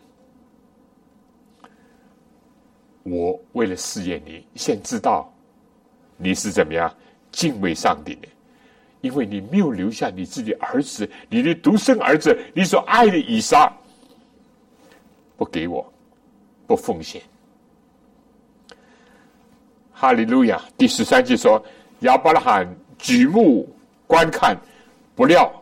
[3.04, 5.32] 我为了试验你，先知道
[6.16, 6.92] 你是怎么样
[7.30, 8.28] 敬畏上帝的，
[9.02, 13.70] 因为你没有留下你自己儿子，你的独生儿子，你所爱的以撒，
[15.36, 15.92] 不给我，
[16.66, 17.20] 不奉献。
[19.92, 20.60] 哈利路亚！
[20.76, 21.62] 第十三句说
[22.00, 22.66] ：“亚伯拉罕
[22.98, 23.68] 举目
[24.06, 24.58] 观看，
[25.14, 25.52] 不料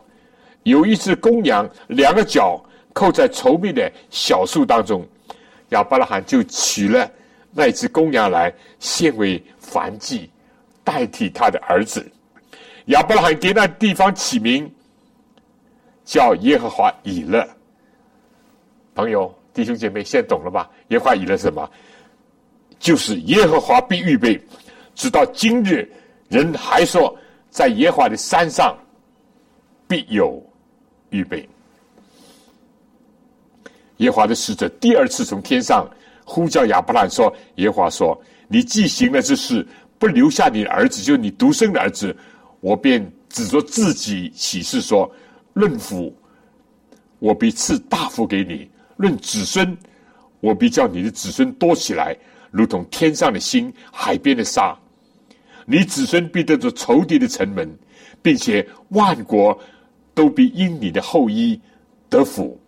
[0.63, 5.07] 有一只公羊，两个脚扣在稠密的小树当中。
[5.69, 7.09] 亚伯拉罕就取了
[7.51, 10.29] 那只公羊来献为燔祭，
[10.83, 12.05] 代替他的儿子。
[12.87, 14.71] 亚伯拉罕给那地方起名
[16.03, 17.47] 叫耶和华以勒。
[18.93, 20.69] 朋友、弟兄姐妹，现懂了吧？
[20.89, 21.69] 耶和华以勒什么？”
[22.77, 24.37] 就是耶和华必预备，
[24.93, 25.89] 直到今日，
[26.27, 27.17] 人还说
[27.49, 28.77] 在耶和华的山上
[29.87, 30.43] 必有
[31.13, 31.47] 预备。
[33.97, 35.87] 耶华的使者第二次从天上
[36.25, 39.65] 呼叫亚伯兰说：“耶华说，你既行了这事，
[39.97, 42.13] 不留下你的儿子，就是你独生的儿子，
[42.59, 45.09] 我便指着自己起誓说：
[45.53, 46.13] 论福，
[47.19, 49.77] 我必赐大福给你；论子孙，
[50.39, 52.17] 我必叫你的子孙多起来。”
[52.51, 54.77] 如同天上的星，海边的沙，
[55.65, 57.67] 你子孙必得着仇敌的城门，
[58.21, 59.59] 并且万国
[60.13, 61.59] 都必因你的后裔
[62.09, 62.59] 得福，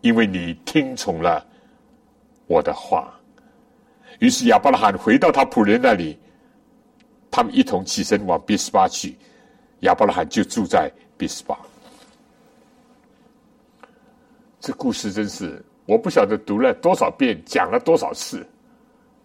[0.00, 1.44] 因为你听从了
[2.46, 3.12] 我的话。
[4.20, 6.18] 于是亚伯拉罕回到他仆人那里，
[7.30, 9.16] 他们一同起身往比斯巴去，
[9.80, 11.58] 亚伯拉罕就住在比斯巴。
[14.60, 18.44] 这故事真是我不晓得读了多少遍，讲了多少次，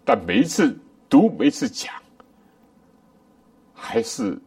[0.05, 0.77] 但每一次
[1.09, 1.91] 读，每一次讲，
[3.73, 4.39] 还是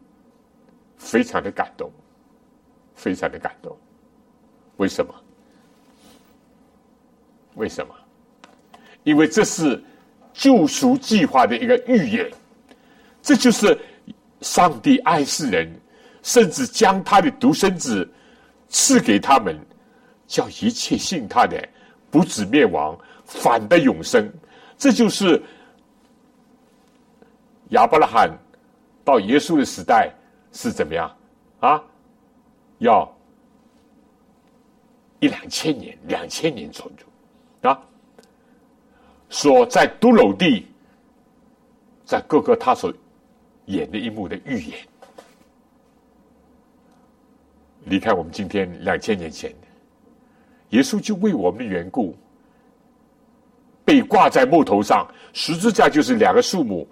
[0.97, 1.91] 非常的感动，
[2.97, 3.73] 非常的感动。
[4.75, 5.15] 为什么？
[7.55, 7.95] 为什么？
[9.03, 9.81] 因为这是
[10.33, 12.29] 救赎计划的一个预言，
[13.21, 13.79] 这就是
[14.41, 15.73] 上帝爱世人，
[16.21, 18.05] 甚至将他的独生子
[18.67, 19.57] 赐给他们。
[20.27, 21.57] 叫一切信他的
[22.11, 24.29] 不止灭亡，反得永生。
[24.77, 25.41] 这就是
[27.69, 28.29] 亚伯拉罕
[29.05, 30.13] 到耶稣的时代
[30.51, 31.09] 是怎么样
[31.61, 31.81] 啊？
[32.79, 33.11] 要
[35.19, 37.81] 一两千年，两千年左右啊。
[39.29, 40.67] 说在都楼地，
[42.05, 42.93] 在各个他所
[43.65, 44.79] 演的一幕的预言，
[47.85, 49.53] 离开我们今天两千年前。
[50.69, 52.15] 耶稣就为我们的缘故
[53.85, 56.87] 被挂在木头上，十字架就是两个树木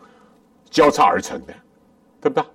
[0.70, 1.54] 交叉而成的，
[2.22, 2.46] 对不对？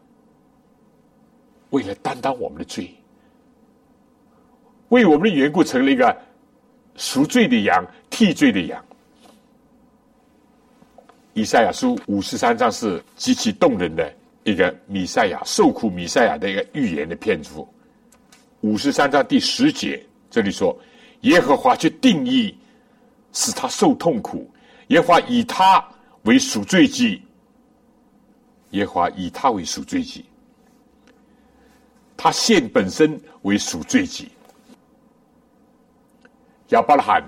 [1.70, 2.94] 为了担当我们的罪，
[4.90, 6.16] 为我们的缘故成了一个
[6.94, 8.84] 赎罪的羊、替罪的羊。
[11.34, 14.14] 以赛亚书五十三章是极其动人的
[14.44, 17.66] 一个米赛亚受苦米赛亚的一个预言的篇幅。
[18.60, 20.78] 五十三章第十节这里说。
[21.24, 22.56] 耶和华却定义
[23.34, 24.50] 使他受痛苦，
[24.86, 25.86] 耶和华以他
[26.22, 27.20] 为赎罪祭，
[28.70, 30.24] 耶和华以他为赎罪祭，
[32.16, 34.30] 他现本身为赎罪祭。
[36.70, 37.22] 亚伯拉罕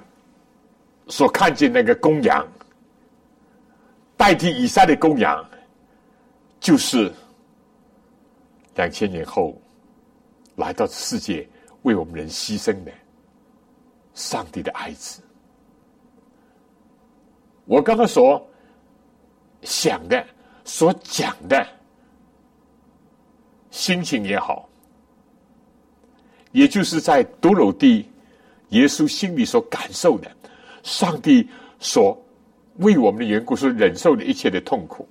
[1.07, 2.47] 所看见那个公羊
[4.17, 5.45] 代替以撒的公羊，
[6.59, 7.13] 就是
[8.75, 9.61] 两千年后
[10.57, 11.49] 来到世界
[11.83, 12.93] 为我们人牺牲的。
[14.15, 15.23] 上帝的爱子，
[17.65, 18.47] 我刚刚所
[19.63, 20.23] 想的、
[20.65, 21.67] 所讲的，
[23.71, 24.69] 心情也好，
[26.51, 28.07] 也就是在独楼地
[28.73, 30.31] 耶稣心里所感受的，
[30.83, 31.49] 上帝
[31.79, 32.23] 所
[32.77, 35.09] 为我们的缘故所忍受的一切的痛苦。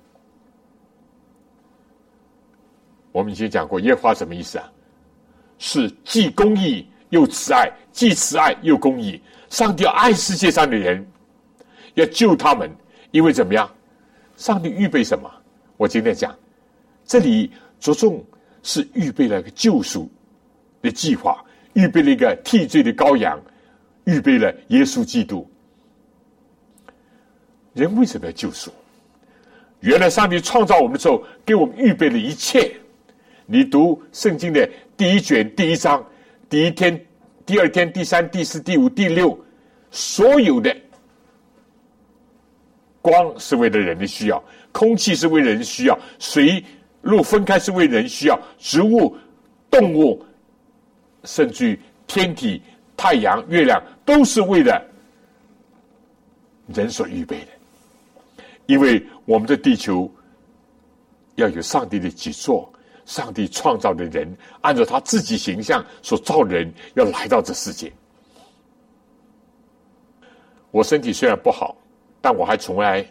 [3.10, 4.70] 我们以前讲过，耶和华什么意思啊？
[5.58, 6.86] 是既公义。
[7.12, 9.20] 又慈爱，既慈爱又公义。
[9.50, 11.06] 上帝要爱世界上的人，
[11.92, 12.74] 要救他们，
[13.10, 13.70] 因为怎么样？
[14.38, 15.30] 上帝预备什么？
[15.76, 16.34] 我今天讲，
[17.04, 18.24] 这里着重
[18.62, 20.10] 是预备了个救赎
[20.80, 21.44] 的计划，
[21.74, 23.38] 预备了一个替罪的羔羊，
[24.04, 25.48] 预备了耶稣基督。
[27.74, 28.70] 人为什么要救赎？
[29.80, 32.74] 原来上帝创造我们的时候，给我们预备了一切。
[33.46, 36.04] 你读圣经的第一卷第一章。
[36.48, 37.06] 第一天、
[37.46, 39.38] 第二天、第三、第四、第五、第六，
[39.90, 40.76] 所有的
[43.00, 46.62] 光是为了人的需要，空气是为人需要，水
[47.00, 49.16] 陆分开是为人需要，植物、
[49.70, 50.22] 动物，
[51.24, 52.60] 甚至于天体、
[53.02, 54.80] 太阳、月亮，都是为了
[56.68, 57.48] 人所预备的。
[58.66, 60.08] 因为我们的地球
[61.34, 62.72] 要有上帝的脊座。
[63.04, 67.92] 上帝创造的人，按照他自己形象所造人，要来到这世界。
[70.70, 71.76] 我身体虽然不好，
[72.20, 73.04] 但我还从来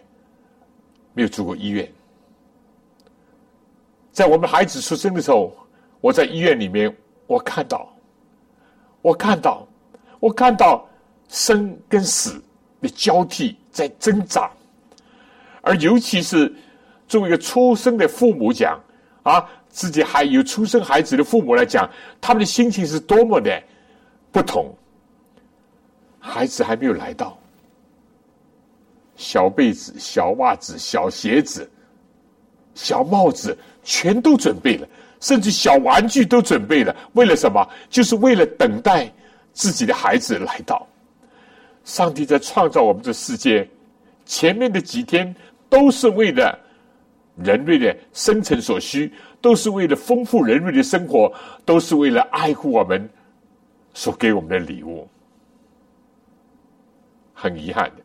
[1.14, 1.92] 没有住过医院。
[4.14, 5.54] 在我们孩子出生的时候，
[6.00, 6.96] 我在医院里面，
[7.28, 7.94] 我看到，
[9.02, 9.68] 我看到，
[10.22, 10.88] 我看到
[11.28, 12.41] 生跟死
[12.80, 14.49] 的交替在挣扎，
[15.61, 16.53] 而尤其是
[17.09, 18.82] 作为一个出生的父母讲
[19.24, 19.45] 啊。
[19.74, 23.63] 自己还有出生孩子的父母来讲，他们的心情是多么的
[24.30, 24.76] 不同。
[26.19, 27.38] 孩子还没有来到，
[29.15, 31.72] 小被子、小袜子、小鞋子、
[32.76, 34.86] 小帽子全都准备了，
[35.22, 36.93] 甚至小玩具都准备了。
[37.13, 37.65] 为了什么？
[37.89, 39.09] 就是为了等待
[39.54, 40.88] 自己的孩子来到。
[41.84, 43.68] 上帝在创造我们这世界
[44.26, 45.36] 前面的几天，
[45.70, 46.58] 都是为了
[47.36, 49.12] 人类的生存所需。
[49.41, 51.34] 都是为了丰富人类的生活，
[51.66, 53.10] 都是为了爱护我们
[53.91, 55.10] 所给我们的礼物。
[57.34, 58.04] 很遗憾的，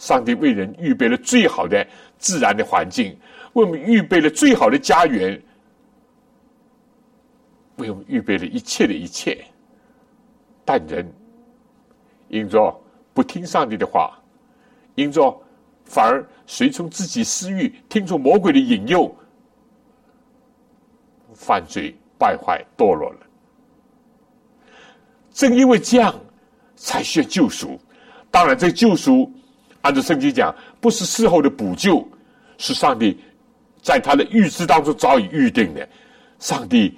[0.00, 1.86] 上帝为人预备了最好的
[2.18, 3.16] 自然的环境，
[3.52, 5.40] 为我们预备了最好的家园，
[7.76, 9.44] 为我们预备了一切的一切。
[10.64, 11.06] 但人
[12.28, 12.74] 因着
[13.12, 14.18] 不听上帝的话，
[14.94, 15.34] 因着
[15.84, 19.14] 反而随从自己私欲，听从魔鬼的引诱。
[21.34, 23.18] 犯罪、败坏、堕落了。
[25.32, 26.14] 正因为这样，
[26.76, 27.76] 才需要救赎。
[28.30, 29.28] 当然，这救赎
[29.80, 32.06] 按照圣经讲，不是事后的补救，
[32.56, 33.20] 是上帝
[33.82, 35.88] 在他的预知当中早已预定的。
[36.38, 36.96] 上帝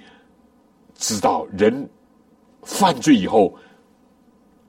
[0.93, 1.89] 知道人
[2.67, 3.57] 犯罪以后，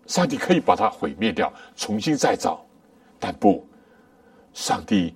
[0.07, 2.65] 上帝可以把它毁灭掉，重新再造，
[3.19, 3.67] 但不，
[4.55, 5.13] 上帝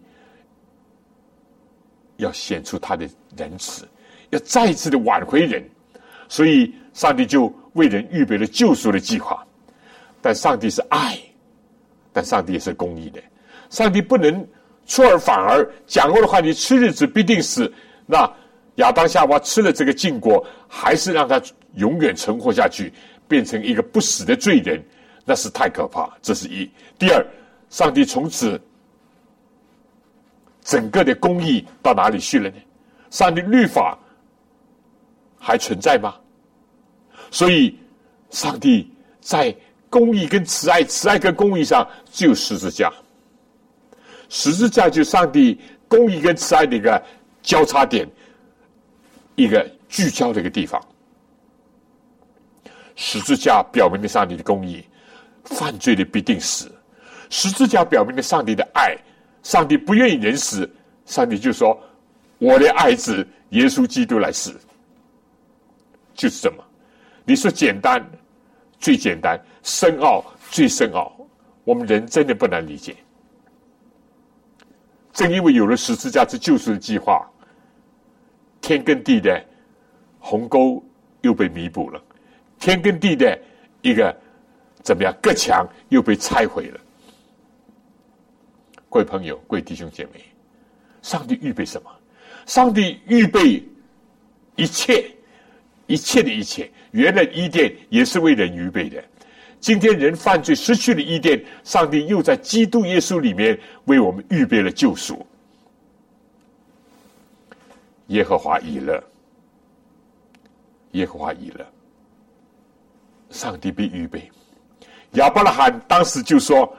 [2.17, 3.89] 要显出他的仁慈，
[4.31, 5.63] 要再一次的挽回人，
[6.29, 9.47] 所以上帝就为人预备了救赎的计划。
[10.21, 11.17] 但上帝是爱，
[12.13, 13.23] 但上帝也是公义的。
[13.71, 14.47] 上帝不能
[14.87, 17.73] 出尔反尔，讲过的话，你吃日子必定死。
[18.07, 18.31] 那
[18.77, 21.41] 亚当夏娃吃了这个禁果，还是让他
[21.75, 22.93] 永远存活下去，
[23.29, 24.83] 变成一个不死的罪人，
[25.25, 26.11] 那是太可怕。
[26.23, 26.71] 这是一。
[26.99, 27.27] 第二，
[27.71, 28.61] 上帝从此
[30.63, 32.57] 整个的公义到哪里去了呢？
[33.11, 33.99] 上帝律法
[35.39, 36.15] 还存在吗？
[37.31, 37.79] 所以，
[38.31, 39.55] 上帝在。
[39.93, 42.91] 公义跟慈爱，慈爱跟公义上只有十字架。
[44.31, 47.05] 十字架就上帝公义跟慈爱的一个
[47.43, 48.09] 交叉点，
[49.35, 50.81] 一个聚焦的一个地方。
[52.95, 54.85] 十字架表明了上帝的公义，
[55.45, 56.69] 犯罪的必定死；
[57.31, 58.97] 十字架表明了上帝的爱，
[59.43, 60.71] 上帝不愿意人死，
[61.07, 61.79] 上帝就说
[62.39, 64.59] ：“我的爱子耶稣基督来死。”
[66.15, 66.65] 就是这么，
[67.25, 68.05] 你说简单。
[68.79, 71.13] 最简单，深奥最深奥，
[71.63, 72.97] 我们人真的不难理解。
[75.13, 77.25] 正因为有了十字架之救赎的计划，
[78.63, 79.45] 天跟地的
[80.19, 80.83] 鸿沟
[81.21, 82.03] 又被弥补了，
[82.59, 83.39] 天跟地的
[83.83, 84.17] 一个
[84.83, 86.81] 怎么样隔墙又被拆毁了。
[88.89, 90.25] 各位朋友，各位弟兄姐妹，
[91.03, 91.91] 上帝预备什么？
[92.47, 93.63] 上帝预备
[94.57, 95.05] 一切。
[95.89, 99.03] 一切的一切，原来伊甸也是为人预备的。
[99.61, 105.27] 今天人犯罪失去了伊甸，上帝又在基督耶稣里面为我们预备了救赎。
[108.13, 109.03] 耶和华已乐，
[110.91, 111.67] 耶和华已乐，
[113.31, 114.31] 上帝必预备。
[115.13, 116.71] 亚伯拉罕当时就说：“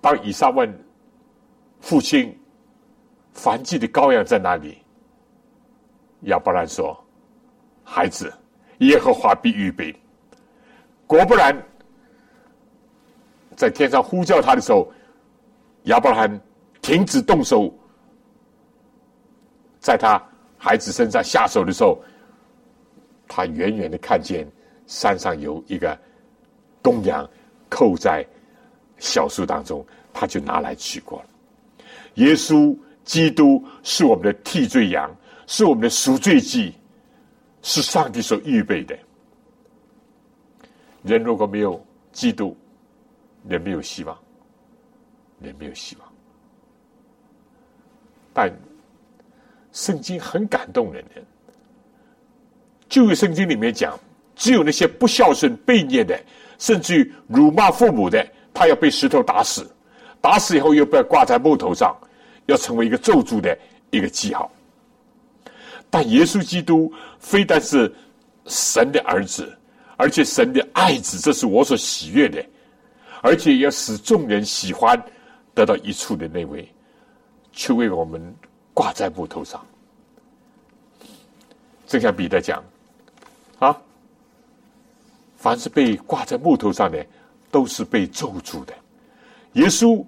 [0.00, 0.72] 当以撒问
[1.82, 2.34] 父亲
[3.34, 4.78] 燔祭的羔羊在哪里？”
[6.32, 6.98] 亚伯兰说。
[7.84, 8.32] 孩子，
[8.78, 9.94] 耶和华必预备。
[11.06, 11.54] 果不然，
[13.54, 14.90] 在天上呼叫他的时候，
[15.84, 16.40] 亚伯拉罕
[16.80, 17.74] 停止动手，
[19.82, 20.18] 在他
[20.56, 22.02] 孩子身上下手的时候，
[23.28, 24.50] 他远远的看见
[24.86, 25.98] 山上有一个
[26.80, 27.28] 公羊
[27.68, 28.24] 扣在
[28.96, 31.26] 小树当中，他就拿来取过了。
[32.14, 32.74] 耶稣
[33.04, 35.14] 基督是我们的替罪羊，
[35.46, 36.72] 是我们的赎罪祭。
[37.64, 38.98] 是上帝所预备的。
[41.04, 41.80] 人如果没有
[42.10, 42.56] 基督，
[43.46, 44.18] 人没有希望，
[45.40, 46.12] 人没有希望。
[48.32, 48.52] 但
[49.72, 51.02] 圣经很感动人。
[51.14, 51.22] 的，
[52.88, 53.98] 旧约圣经里面讲，
[54.36, 56.18] 只有那些不孝顺、悖逆的，
[56.58, 59.68] 甚至于辱骂父母的，他要被石头打死，
[60.20, 61.96] 打死以后又被挂在木头上，
[62.46, 63.56] 要成为一个咒诅的
[63.90, 64.50] 一个记号。
[65.90, 67.92] 但耶稣基督非但是
[68.46, 69.56] 神的儿子，
[69.96, 72.44] 而且神的爱子，这是我所喜悦的，
[73.22, 75.02] 而且要使众人喜欢
[75.54, 76.66] 得到一处的那位，
[77.52, 78.34] 却为我们
[78.74, 79.64] 挂在木头上。
[81.86, 82.62] 正像彼得讲
[83.58, 83.76] 啊，
[85.36, 87.06] 凡是被挂在木头上的，
[87.50, 88.72] 都是被咒诅的。
[89.52, 90.02] 耶稣，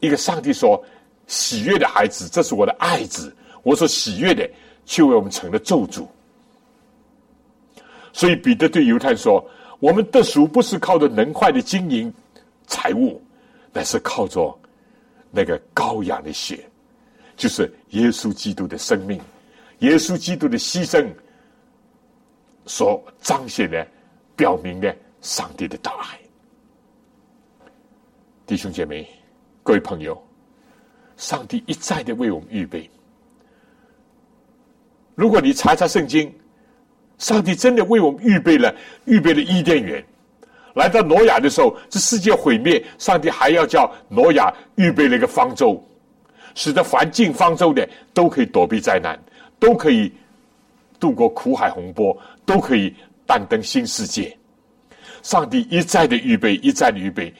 [0.00, 0.84] 一个上帝说
[1.26, 3.34] 喜悦的孩子，这是我的爱子。
[3.62, 4.46] 我所喜悦的，
[4.84, 6.06] 却为我们成了咒诅。
[8.12, 9.42] 所以彼得对犹太说
[9.80, 12.12] ：“我们得赎不是靠着能坏的金银
[12.66, 13.22] 财物，
[13.72, 14.54] 乃是靠着
[15.34, 16.64] 那个羔羊的血，
[17.36, 19.20] 就是耶稣基督的生命，
[19.80, 21.04] 耶稣基督的牺牲
[22.66, 23.84] 所彰显的、
[24.36, 26.20] 表明的上帝的大爱。”
[28.46, 29.08] 弟兄姐妹、
[29.62, 30.22] 各位朋友，
[31.16, 32.88] 上帝一再的为我们预备。
[35.14, 36.32] 如果你查查圣经，
[37.18, 38.74] 上帝真的为我们预备了
[39.06, 40.04] 预备了伊甸园。
[40.74, 45.82] 来到挪亚的时候，这世界毁灭，上帝还要叫挪亚预备了一个方舟，
[46.54, 49.18] 使得凡进方舟的都可以躲避灾难，
[49.58, 50.12] 都可以
[51.00, 52.94] 度过苦海洪波，都可以
[53.26, 54.36] 诞登新世界。
[55.22, 57.32] 上帝一再的预备，一再的预备，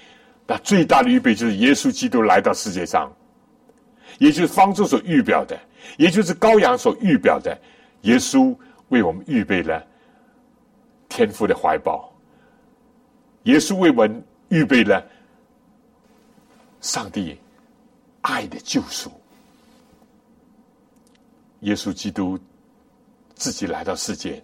[0.46, 3.12] 那最大的预备就是耶稣基督来到世界上，
[4.18, 5.58] 也就是方舟所预表的。
[5.98, 7.54] 也就是羔羊所预表的，
[8.02, 8.56] 耶稣
[8.88, 9.84] 为我们预备了
[11.10, 12.10] 天父的怀抱。
[13.44, 15.04] 耶稣为我们预备了
[16.80, 17.38] 上帝
[18.22, 19.10] 爱的救赎。
[21.60, 22.38] 耶稣基督
[23.34, 24.42] 自己来到世界，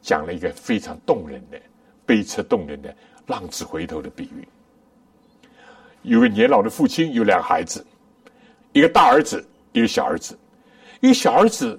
[0.00, 1.60] 讲了一个非常动人的、
[2.06, 2.94] 悲切动人的
[3.26, 4.46] 浪子回头的比喻。
[6.02, 7.84] 有个年老的父亲，有两个孩子，
[8.72, 10.38] 一个大儿子，一个小儿子。
[11.00, 11.78] 一个小儿子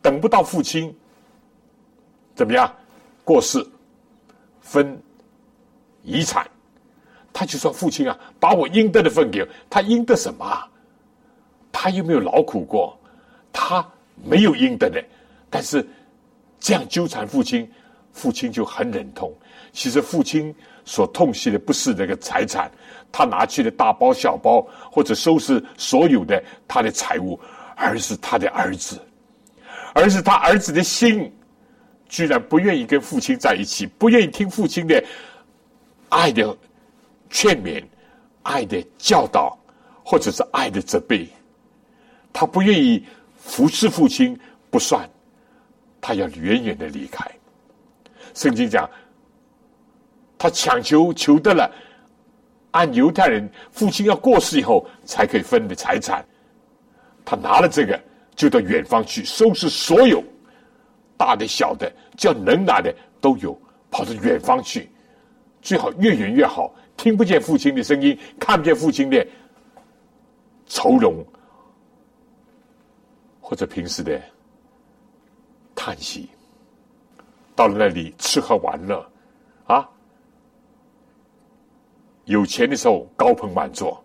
[0.00, 0.96] 等不到父亲
[2.36, 2.72] 怎么样
[3.24, 3.64] 过世
[4.68, 5.00] 分
[6.02, 6.46] 遗产，
[7.32, 10.44] 他就说：“父亲啊，把我应得的分给我。”他应得什么？
[11.72, 12.98] 他又没有劳苦过，
[13.50, 13.86] 他
[14.22, 15.02] 没有应得的。
[15.48, 15.86] 但是
[16.60, 17.70] 这样纠缠父亲，
[18.12, 19.32] 父亲就很忍痛。
[19.72, 20.54] 其实父亲
[20.84, 22.70] 所痛惜的不是那个财产，
[23.10, 27.38] 他拿去的大包小包或者收拾所有的他的财物，
[27.76, 29.00] 而是他的儿子，
[29.94, 31.32] 而是他儿子的心，
[32.08, 35.02] 居然不愿意跟父亲在一起，不愿意听父亲的
[36.08, 36.56] 爱的
[37.30, 37.84] 劝勉、
[38.42, 39.58] 爱的教导，
[40.02, 41.28] 或者是爱的责备。
[42.32, 43.04] 他不愿意
[43.36, 44.38] 服侍父亲
[44.70, 45.08] 不算，
[46.00, 47.24] 他要远远的离开。
[48.34, 48.88] 圣经讲。
[50.40, 51.68] 他强求求得了，
[52.70, 56.24] 按犹太人父亲要过世以后才可以分的财产，
[57.24, 58.00] 他拿了这个
[58.36, 60.22] 就到远方去收拾所有
[61.18, 63.54] 大的小的，叫能拿的都有，
[63.90, 64.88] 跑到远方去，
[65.60, 69.26] 最好越远越好，听不见父亲的声音，看不见父亲的
[70.66, 71.22] 愁容，
[73.40, 74.20] 或者平时的
[75.74, 76.28] 叹息，
[77.56, 79.04] 到了那里吃喝玩乐
[79.66, 79.86] 啊。
[82.26, 84.02] 有钱的时候高朋满座，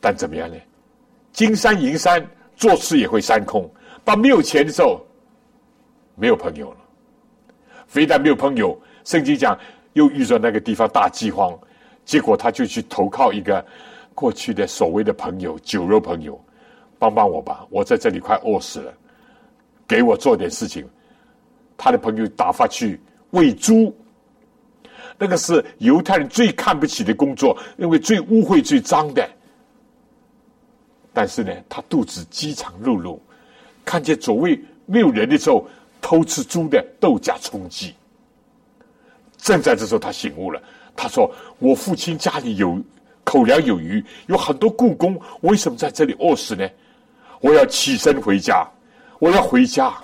[0.00, 0.56] 但怎么样呢？
[1.30, 2.26] 金山银山
[2.56, 3.70] 做事也会山空。
[4.02, 4.98] 到没有钱的时候，
[6.18, 6.76] 没有朋友了。
[7.86, 9.58] 非但没有朋友，圣经讲
[9.94, 11.58] 又遇着那个地方大饥荒，
[12.04, 13.64] 结果他就去投靠一个
[14.14, 16.38] 过去的所谓的朋友酒肉朋友，
[16.98, 18.92] 帮帮我吧，我在这里快饿死了，
[19.86, 20.86] 给我做点事情。
[21.76, 23.00] 他的朋友打发去
[23.30, 23.94] 喂猪。
[25.20, 29.28] 那个是犹太人最看不起的工作，因为最污秽、最脏的。
[31.12, 33.18] 但是呢，他肚子饥肠辘辘，
[33.84, 35.66] 看见左位没有人的时候，
[36.00, 37.94] 偷吃猪的豆荚充饥。
[39.36, 40.60] 正在这时候，他醒悟了。
[40.96, 42.80] 他说：“我父亲家里有
[43.22, 46.68] 口粮有余，有很多故宫，为什么在这里饿死呢？
[47.40, 48.68] 我要起身回家，
[49.20, 49.94] 我要回家，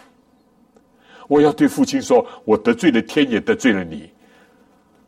[1.27, 4.09] 我要对父亲说：我得罪了天，也得罪了你。”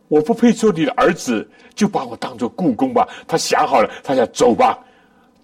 [0.08, 3.08] 我不配做你的儿子，就把我当做故宫吧。
[3.26, 4.78] 他想好了，他想走吧，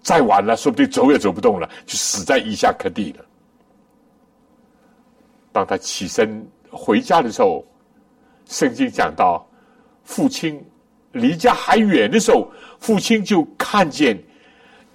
[0.03, 3.24] 再晚了，说不定走也走不动了，就死在伊下克地了。
[5.53, 7.64] 当他起身回家的时候，
[8.46, 9.46] 圣经讲到，
[10.03, 10.62] 父亲
[11.12, 12.50] 离家还远的时候，
[12.80, 14.18] 父亲就看见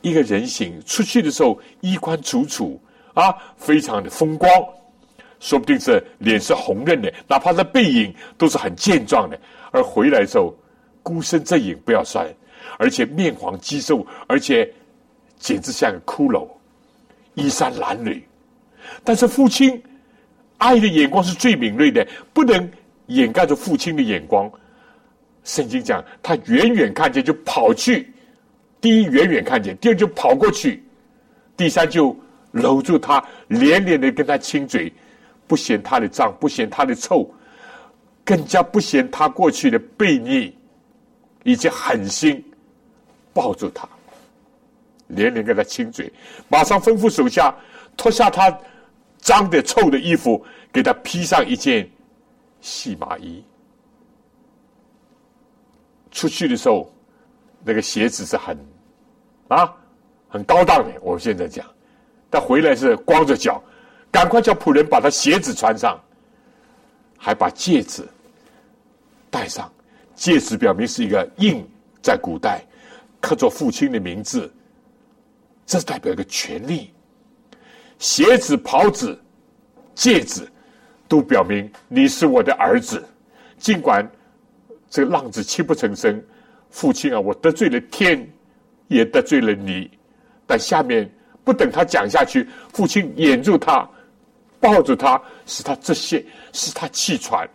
[0.01, 2.79] 一个人形出去的时候，衣冠楚楚
[3.13, 4.49] 啊，非常的风光，
[5.39, 9.39] 说不定是脸是红润的，哪怕是背影都是很健壮的。
[9.71, 10.53] 而回来的时候，
[11.03, 12.27] 孤身正影不要算，
[12.79, 14.71] 而且面黄肌瘦，而且
[15.37, 16.47] 简直像个骷髅，
[17.35, 18.21] 衣衫褴褛。
[19.03, 19.81] 但是父亲
[20.57, 22.69] 爱的眼光是最敏锐的，不能
[23.07, 24.51] 掩盖住父亲的眼光。
[25.43, 28.11] 圣经讲，他远远看见就跑去，
[28.81, 30.83] 第一远远看见，第二就跑过去，
[31.55, 32.15] 第三就
[32.51, 34.91] 搂住他，连连的跟他亲嘴，
[35.47, 37.29] 不嫌他的脏，不嫌他的臭。
[38.25, 40.53] 更加不嫌他过去的悖逆
[41.43, 42.43] 以及狠心，
[43.33, 43.87] 抱住他，
[45.07, 46.11] 连连跟他亲嘴，
[46.49, 47.55] 马上吩咐手下
[47.95, 48.51] 脱下他
[49.27, 51.85] 脏的臭的衣服，给他披上一件
[52.61, 53.43] 细麻衣。
[56.11, 56.89] 出去的时候，
[57.65, 58.57] 那个鞋子是很
[59.49, 59.75] 啊
[60.29, 60.97] 很高档的。
[61.01, 61.65] 我现在讲，
[62.29, 63.61] 但回来是光着脚，
[64.09, 66.01] 赶快叫仆人把他鞋子穿上，
[67.17, 68.07] 还把戒指。
[69.29, 69.69] 戴上
[70.15, 71.67] 戒指，表明是一个印，
[72.01, 72.65] 在古代
[73.19, 74.49] 刻着父亲的名字，
[75.65, 76.93] 这代表一个权利。
[77.99, 79.19] 鞋子、袍子、
[79.95, 80.47] 戒指，
[81.07, 83.03] 都表明你是我的儿子。
[83.57, 84.07] 尽管
[84.89, 86.23] 这个浪子泣不成声，
[86.69, 88.27] 父亲啊，我得罪了天，
[88.87, 89.89] 也得罪了你。
[90.45, 91.09] 但下面
[91.43, 93.89] 不等他讲下去，父亲掩住他，
[94.59, 97.49] 抱住他，使他窒息，使他气喘。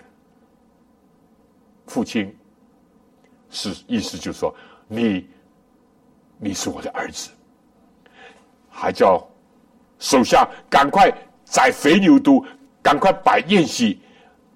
[1.86, 2.34] 父亲
[3.50, 4.54] 是意思就是说，
[4.88, 5.28] 你
[6.38, 7.30] 你是我的儿子，
[8.68, 9.24] 还叫
[10.02, 11.08] 手下赶快
[11.44, 12.44] 宰肥牛犊，
[12.82, 14.00] 赶快摆宴席，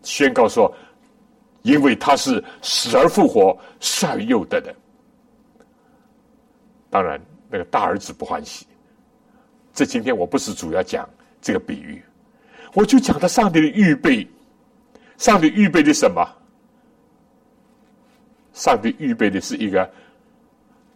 [0.03, 0.75] 宣告说，
[1.63, 4.75] 因为他是死而复活、生而又得的。
[6.91, 8.67] 当然，那个大儿子不欢喜。
[9.73, 11.09] 这今天我不是主要讲
[11.41, 12.03] 这个比喻，
[12.75, 14.27] 我就讲到上帝的预备。
[15.17, 16.27] 上帝预备的什么？
[18.53, 19.89] 上帝预备的是一个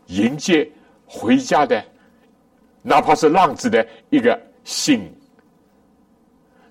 [0.07, 0.69] 迎接
[1.07, 1.85] 回家的，
[2.83, 5.13] 哪怕是浪子的一个心。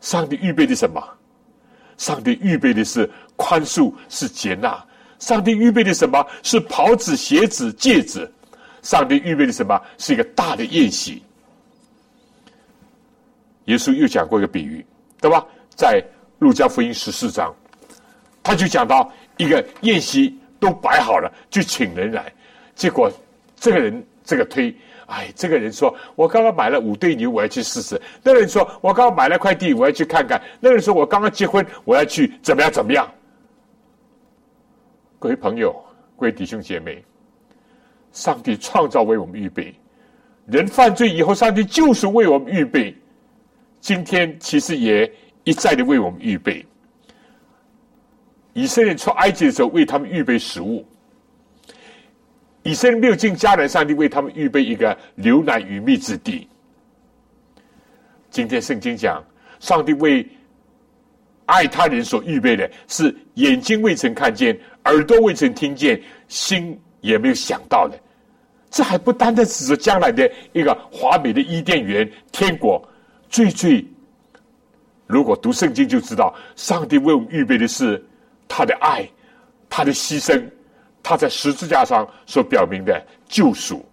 [0.02, 1.02] 上帝预备的什么？
[1.98, 4.84] 上帝预备的是宽恕，是接纳。
[5.20, 8.32] 上帝预备的什么是袍子、鞋子、戒指？
[8.82, 11.22] 上帝预备的什么是一个大的宴席？
[13.66, 14.86] 耶稣又讲过一个比喻，
[15.20, 15.46] 对吧？
[15.76, 16.02] 在
[16.40, 17.54] 路加福音十四章，
[18.42, 22.34] 他就讲到一个宴席都摆好了，就请人来，
[22.74, 23.12] 结果
[23.58, 24.72] 这个人这个推，
[25.08, 33.10] 哎，这个人说我刚刚买了五对牛，我要去试试；那个人说我刚刚买了块地，我要去看看；那个人说我刚刚结婚，我要去怎么样怎么样。
[35.18, 35.74] 各位朋友，
[36.16, 37.04] 各位弟兄姐妹。
[38.12, 39.74] 上帝创造为我们预备，
[40.46, 42.96] 人犯罪以后，上帝就是为我们预备。
[43.80, 45.12] 今天其实也
[45.44, 46.64] 一再的为我们预备。
[48.54, 50.84] 以色列出埃及的时候，为他们预备食物；
[52.70, 56.48] 以色列没有进迦南，上帝为他们预备一个牛奶与蜜之地。
[58.30, 59.26] 今天圣经讲，
[59.60, 60.24] 上帝为
[61.48, 64.56] 爱他人所预备的是眼睛未曾看见，
[64.86, 66.80] 耳朵未曾听见，心。
[67.02, 67.98] 也没有想到的，
[68.70, 72.86] 这还不单单指着将来的一个华美的伊甸园天国，
[73.30, 73.88] 最最，
[75.08, 78.06] 如果读圣经就知道，上帝为我们预备的是
[78.50, 79.10] 他的爱，
[79.70, 80.44] 他的牺牲，
[81.02, 83.86] 他在十字架上所表明的救赎。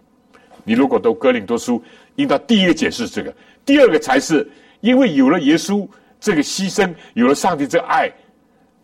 [0.63, 1.83] 你如果读哥林多书，
[2.15, 3.33] 应当第一个解释这个，
[3.65, 4.49] 第二个才是
[4.81, 5.87] 因为有了耶稣
[6.19, 8.11] 这个牺牲，有了上帝这个爱，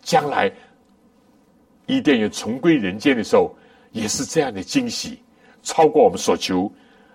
[0.02, 0.52] 将来
[1.86, 3.56] 伊甸园重归人间的时候。
[3.94, 5.22] 也是这样的惊喜，
[5.62, 6.74] 超过我们所求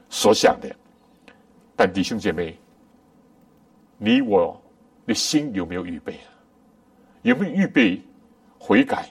[0.08, 0.72] 所想的。
[1.74, 2.56] 但弟兄姐妹，
[3.96, 4.62] 你我
[5.04, 6.30] 的心有没有预备啊？
[7.22, 8.00] 有没有预备
[8.60, 9.08] 悔改？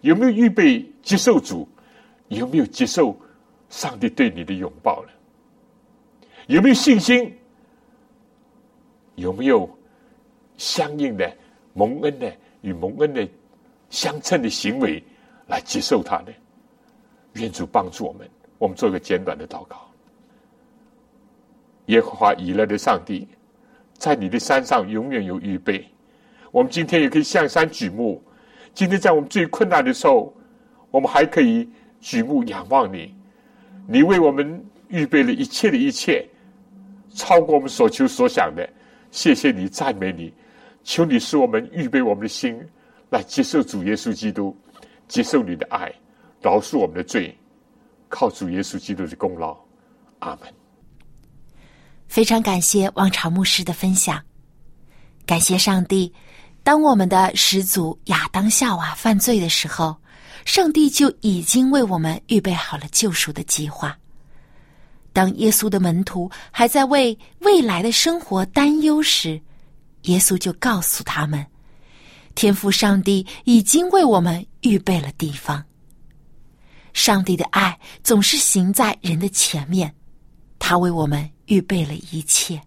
[0.00, 1.68] 有没有预备接受主？
[2.28, 3.18] 有没有接受
[3.70, 5.08] 上帝对你的拥抱呢？
[6.46, 7.34] 有没有信心？
[9.14, 9.68] 有没有
[10.56, 11.34] 相应的
[11.72, 12.30] 蒙恩的
[12.60, 13.26] 与蒙恩的
[13.88, 15.02] 相称的行为
[15.46, 16.32] 来接受他呢？
[17.32, 18.28] 愿主帮助我们，
[18.58, 19.88] 我们做一个简短的祷告。
[21.86, 23.26] 耶和华以勒的上帝，
[23.94, 25.88] 在你的山上永远有预备。
[26.52, 28.22] 我们今天也可以向山举目。
[28.78, 30.32] 今天在我们最困难的时候，
[30.92, 31.68] 我们还可以
[32.00, 33.12] 举目仰望你。
[33.88, 36.24] 你为我们预备了一切的一切，
[37.12, 38.70] 超过我们所求所想的。
[39.10, 40.32] 谢谢你，赞美你。
[40.84, 42.56] 求你使我们预备我们的心，
[43.10, 44.56] 来接受主耶稣基督，
[45.08, 45.92] 接受你的爱。
[46.40, 47.36] 饶恕我们的罪，
[48.08, 49.58] 靠主耶稣基督的功劳，
[50.20, 50.42] 阿门。
[52.06, 54.22] 非常感谢王朝牧师的分享，
[55.26, 56.14] 感谢上帝。
[56.68, 59.96] 当我们的始祖亚当夏娃犯罪的时候，
[60.44, 63.96] 上帝就已经为我们预备好了救赎的计划。
[65.14, 69.40] 当耶稣的门徒还在为未来的生活担忧时，
[70.02, 71.42] 耶稣就告诉他们：
[72.34, 75.64] 天父上帝已经为我们预备了地方。
[76.92, 79.90] 上帝的爱总是行在人的前面，
[80.58, 82.60] 他为我们预备了一切，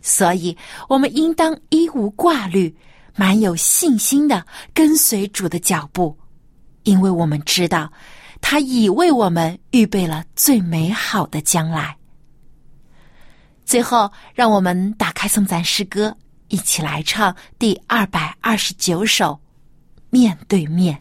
[0.00, 0.56] 所以
[0.88, 2.72] 我们应当一无挂虑、
[3.14, 6.16] 蛮有信心的跟随主的脚步，
[6.84, 7.92] 因为我们知道
[8.40, 11.96] 他已为我们预备了最美好的将来。
[13.64, 16.14] 最后，让我们打开颂赞诗歌，
[16.48, 19.32] 一起来唱第二百二十九首
[20.10, 20.98] 《面对面》。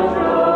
[0.00, 0.49] Lord.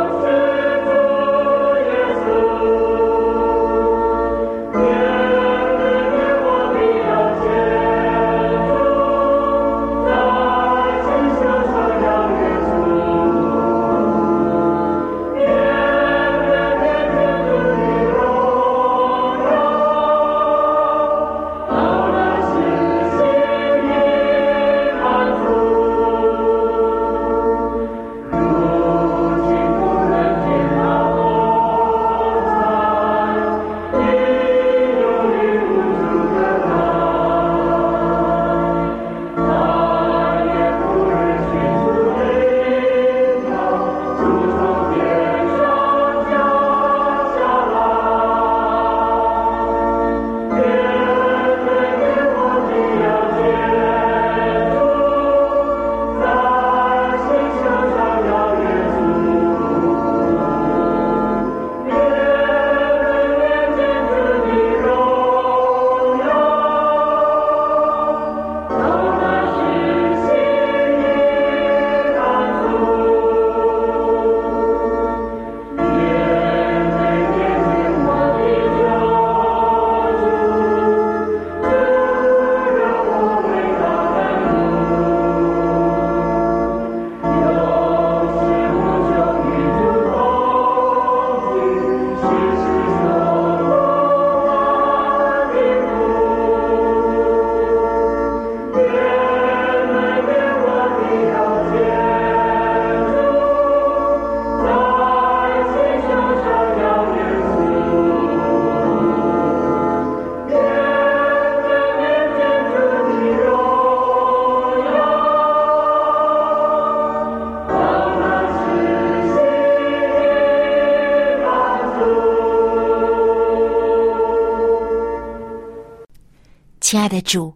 [126.94, 127.52] 亲爱的主，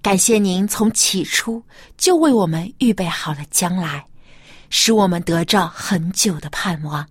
[0.00, 1.60] 感谢您从起初
[1.98, 4.06] 就为我们预备好了将来，
[4.70, 7.04] 使我们得着很久的盼望。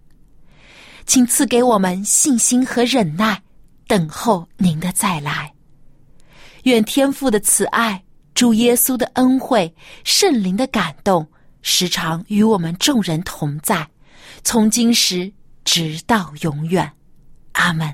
[1.05, 3.43] 请赐给我们信心和忍耐，
[3.87, 5.53] 等候您的再来。
[6.63, 8.01] 愿天父的慈爱、
[8.33, 11.29] 主耶稣的恩惠、圣灵的感动，
[11.61, 13.85] 时常与我们众人同在，
[14.45, 15.29] 从今时
[15.65, 16.89] 直到永远。
[17.51, 17.93] 阿门。